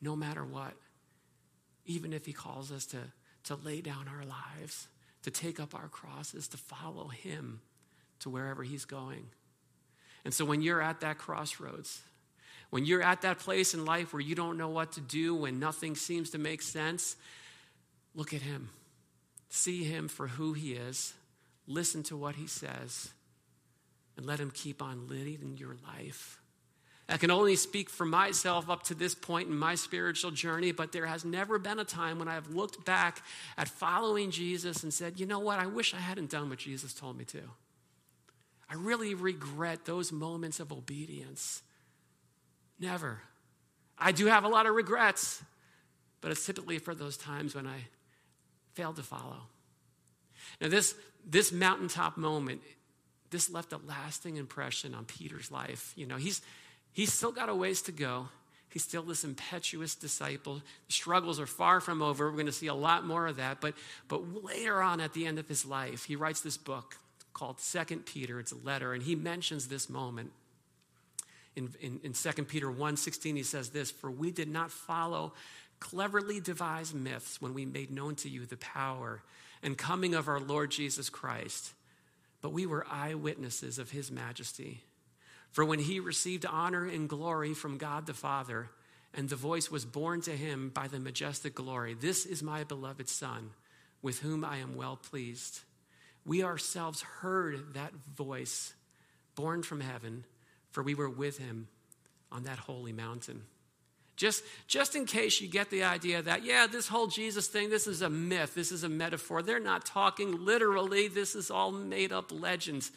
no 0.03 0.16
matter 0.16 0.44
what. 0.44 0.74
Even 1.87 2.12
if 2.12 2.27
he 2.27 2.33
calls 2.33 2.72
us 2.72 2.85
to, 2.87 2.98
to 3.44 3.55
lay 3.55 3.81
down 3.81 4.09
our 4.09 4.24
lives, 4.24 4.88
to 5.22 5.31
take 5.31 5.61
up 5.61 5.72
our 5.72 5.87
crosses, 5.87 6.48
to 6.48 6.57
follow 6.57 7.07
him 7.07 7.61
to 8.20 8.31
wherever 8.31 8.62
he's 8.62 8.85
going. 8.85 9.27
And 10.24 10.33
so 10.33 10.44
when 10.44 10.62
you're 10.62 10.81
at 10.81 11.00
that 11.00 11.18
crossroads, 11.18 12.00
when 12.70 12.85
you're 12.85 13.03
at 13.03 13.22
that 13.22 13.38
place 13.38 13.74
in 13.74 13.85
life 13.85 14.12
where 14.12 14.20
you 14.20 14.35
don't 14.35 14.57
know 14.57 14.68
what 14.68 14.92
to 14.92 15.00
do, 15.00 15.35
when 15.35 15.59
nothing 15.59 15.94
seems 15.94 16.31
to 16.31 16.38
make 16.38 16.62
sense, 16.62 17.16
Look 18.14 18.33
at 18.33 18.42
him. 18.42 18.70
See 19.48 19.85
him 19.85 20.09
for 20.09 20.29
who 20.29 20.53
he 20.53 20.72
is. 20.72 21.14
Listen 21.66 22.03
to 22.05 22.16
what 22.16 22.37
he 22.37 22.46
says. 22.46 23.11
And 24.16 24.24
let 24.24 24.38
him 24.38 24.50
keep 24.53 24.81
on 24.81 25.09
leading 25.09 25.57
your 25.57 25.77
life. 25.85 26.38
I 27.09 27.18
can 27.18 27.31
only 27.31 27.57
speak 27.57 27.90
for 27.90 28.07
myself 28.07 28.70
up 28.70 28.85
to 28.85 28.94
this 28.94 29.14
point 29.14 29.48
in 29.48 29.57
my 29.57 29.74
spiritual 29.74 30.31
journey, 30.31 30.72
but 30.72 30.92
there 30.92 31.05
has 31.05 31.22
never 31.24 31.59
been 31.59 31.79
a 31.79 31.85
time 31.85 32.18
when 32.18 32.29
I've 32.29 32.48
looked 32.48 32.87
back 32.87 33.22
at 33.59 33.68
following 33.68 34.31
Jesus 34.31 34.83
and 34.85 34.94
said, 34.94 35.20
you 35.20 35.27
know 35.27 35.40
what, 35.40 35.59
I 35.59 35.66
wish 35.66 35.92
I 35.92 35.98
hadn't 35.98 36.31
done 36.31 36.48
what 36.48 36.61
Jesus 36.61 36.94
told 36.94 37.18
me 37.18 37.27
to. 37.27 37.42
I 38.68 38.74
really 38.74 39.14
regret 39.14 39.85
those 39.85 40.12
moments 40.12 40.61
of 40.61 40.72
obedience. 40.72 41.62
Never. 42.79 43.20
I 43.98 44.12
do 44.12 44.27
have 44.27 44.44
a 44.44 44.48
lot 44.48 44.66
of 44.66 44.74
regrets, 44.74 45.42
but 46.20 46.31
it's 46.31 46.44
typically 46.44 46.79
for 46.79 46.94
those 46.94 47.16
times 47.16 47.55
when 47.55 47.66
I 47.66 47.87
failed 48.74 48.96
to 48.96 49.03
follow. 49.03 49.42
Now, 50.61 50.68
this, 50.68 50.94
this 51.24 51.53
mountaintop 51.53 52.16
moment, 52.16 52.61
this 53.31 53.50
left 53.50 53.72
a 53.72 53.81
lasting 53.87 54.37
impression 54.37 54.94
on 54.94 55.05
Peter's 55.05 55.50
life. 55.50 55.92
You 55.96 56.07
know, 56.07 56.16
he's, 56.16 56.42
he's 56.92 57.12
still 57.12 57.33
got 57.33 57.48
a 57.48 57.55
ways 57.55 57.83
to 57.83 57.92
go. 57.92 58.29
He's 58.68 58.83
still 58.83 59.03
this 59.03 59.22
impetuous 59.22 59.94
disciple. 59.94 60.57
The 60.88 60.92
struggles 60.92 61.38
are 61.38 61.46
far 61.46 61.81
from 61.81 62.03
over. 62.03 62.27
We're 62.27 62.33
going 62.33 62.46
to 62.46 62.53
see 62.53 62.66
a 62.66 62.74
lot 62.74 63.07
more 63.07 63.29
of 63.29 63.37
that. 63.37 63.61
But, 63.61 63.74
but 64.09 64.44
later 64.44 64.83
on, 64.83 65.00
at 65.00 65.12
the 65.12 65.27
end 65.27 65.38
of 65.38 65.48
his 65.48 65.64
life, 65.64 66.05
he 66.05 66.16
writes 66.16 66.40
this 66.40 66.57
book 66.57 66.96
called 67.35 67.61
Second 67.61 68.07
Peter. 68.07 68.40
It's 68.40 68.53
a 68.53 68.57
letter, 68.57 68.94
and 68.94 69.03
he 69.03 69.14
mentions 69.14 69.68
this 69.68 69.90
moment. 69.90 70.33
In, 71.57 71.73
in, 71.81 72.01
in 72.03 72.12
2 72.14 72.44
Peter 72.44 72.70
1 72.70 72.97
16, 72.97 73.37
he 73.37 73.42
says 73.42 73.70
this 73.70 73.90
For 73.90 74.11
we 74.11 74.31
did 74.31 74.49
not 74.49 74.70
follow 74.70 75.35
cleverly 75.81 76.40
devised 76.40 76.94
myths 76.94 77.40
when 77.40 77.53
we 77.53 77.66
made 77.66 77.90
known 77.90 78.14
to 78.16 78.29
you 78.29 78.47
the 78.47 78.57
power 78.57 79.23
and 79.62 79.77
coming 79.77 80.14
of 80.14 80.29
our 80.29 80.40
Lord 80.40 80.70
Jesus 80.70 81.11
Christ, 81.11 81.73
but 82.40 82.53
we 82.53 82.66
were 82.66 82.87
eyewitnesses 82.90 83.79
of 83.79 83.90
his 83.90 84.11
majesty. 84.11 84.83
For 85.51 85.64
when 85.64 85.79
he 85.79 86.01
received 86.01 86.47
honor 86.47 86.87
and 86.87 87.09
glory 87.09 87.55
from 87.55 87.79
God 87.79 88.07
the 88.07 88.14
Father, 88.14 88.70
and 89.14 89.29
the 89.29 89.37
voice 89.37 89.70
was 89.70 89.85
borne 89.85 90.20
to 90.23 90.33
him 90.33 90.70
by 90.75 90.88
the 90.88 90.99
majestic 90.99 91.55
glory, 91.55 91.94
This 91.94 92.27
is 92.27 92.42
my 92.42 92.64
beloved 92.64 93.09
Son, 93.09 93.51
with 94.03 94.20
whom 94.20 94.44
I 94.44 94.59
am 94.59 94.75
well 94.75 94.97
pleased. 94.97 95.61
We 96.27 96.43
ourselves 96.43 97.03
heard 97.03 97.75
that 97.75 97.93
voice 97.93 98.75
borne 99.35 99.63
from 99.63 99.81
heaven, 99.81 100.25
for 100.71 100.83
we 100.83 100.95
were 100.95 101.11
with 101.11 101.39
him 101.39 101.69
on 102.33 102.45
that 102.45 102.59
holy 102.59 102.93
mountain. 102.93 103.43
Just, 104.17 104.45
just 104.69 104.95
in 104.95 105.07
case 105.07 105.41
you 105.41 105.49
get 105.49 105.71
the 105.71 105.83
idea 105.83 106.23
that, 106.23 106.45
yeah, 106.45 106.67
this 106.67 106.87
whole 106.87 107.09
Jesus 107.09 107.49
thing, 107.49 107.69
this 107.69 107.87
is 107.87 108.01
a 108.01 108.09
myth, 108.09 108.55
this 108.55 108.71
is 108.71 108.85
a 108.85 108.89
metaphor. 108.89 109.43
They're 109.43 109.59
not 109.59 109.85
talking 109.85 110.45
literally, 110.45 111.09
this 111.09 111.35
is 111.35 111.51
all 111.51 111.73
made 111.73 112.13
up 112.13 112.31
legends. 112.31 112.93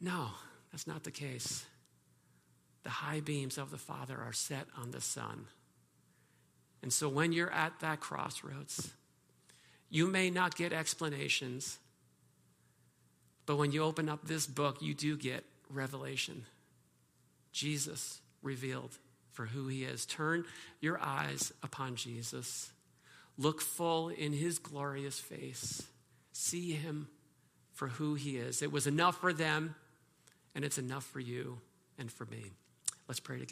No, 0.00 0.28
that's 0.70 0.86
not 0.86 1.02
the 1.02 1.10
case. 1.10 1.64
The 2.84 2.90
high 2.90 3.20
beams 3.20 3.58
of 3.58 3.72
the 3.72 3.78
Father 3.78 4.16
are 4.16 4.32
set 4.32 4.66
on 4.80 4.92
the 4.92 5.00
Son. 5.00 5.46
And 6.82 6.92
so 6.92 7.08
when 7.08 7.32
you're 7.32 7.50
at 7.50 7.80
that 7.80 7.98
crossroads, 7.98 8.92
you 9.90 10.06
may 10.06 10.30
not 10.30 10.54
get 10.54 10.72
explanations, 10.72 11.78
but 13.46 13.56
when 13.56 13.72
you 13.72 13.82
open 13.82 14.08
up 14.08 14.26
this 14.26 14.46
book, 14.46 14.82
you 14.82 14.92
do 14.92 15.16
get 15.16 15.44
revelation. 15.70 16.44
Jesus 17.52 18.20
revealed 18.42 18.98
for 19.32 19.46
who 19.46 19.68
he 19.68 19.84
is. 19.84 20.04
Turn 20.06 20.44
your 20.80 21.00
eyes 21.00 21.52
upon 21.62 21.96
Jesus. 21.96 22.70
Look 23.38 23.60
full 23.60 24.08
in 24.08 24.32
his 24.32 24.58
glorious 24.58 25.18
face. 25.18 25.82
See 26.32 26.72
him 26.72 27.08
for 27.72 27.88
who 27.88 28.14
he 28.14 28.36
is. 28.36 28.62
It 28.62 28.72
was 28.72 28.86
enough 28.86 29.20
for 29.20 29.32
them, 29.32 29.74
and 30.54 30.64
it's 30.64 30.78
enough 30.78 31.04
for 31.04 31.20
you 31.20 31.58
and 31.98 32.10
for 32.10 32.24
me. 32.26 32.44
Let's 33.08 33.20
pray 33.20 33.38
together. 33.38 33.44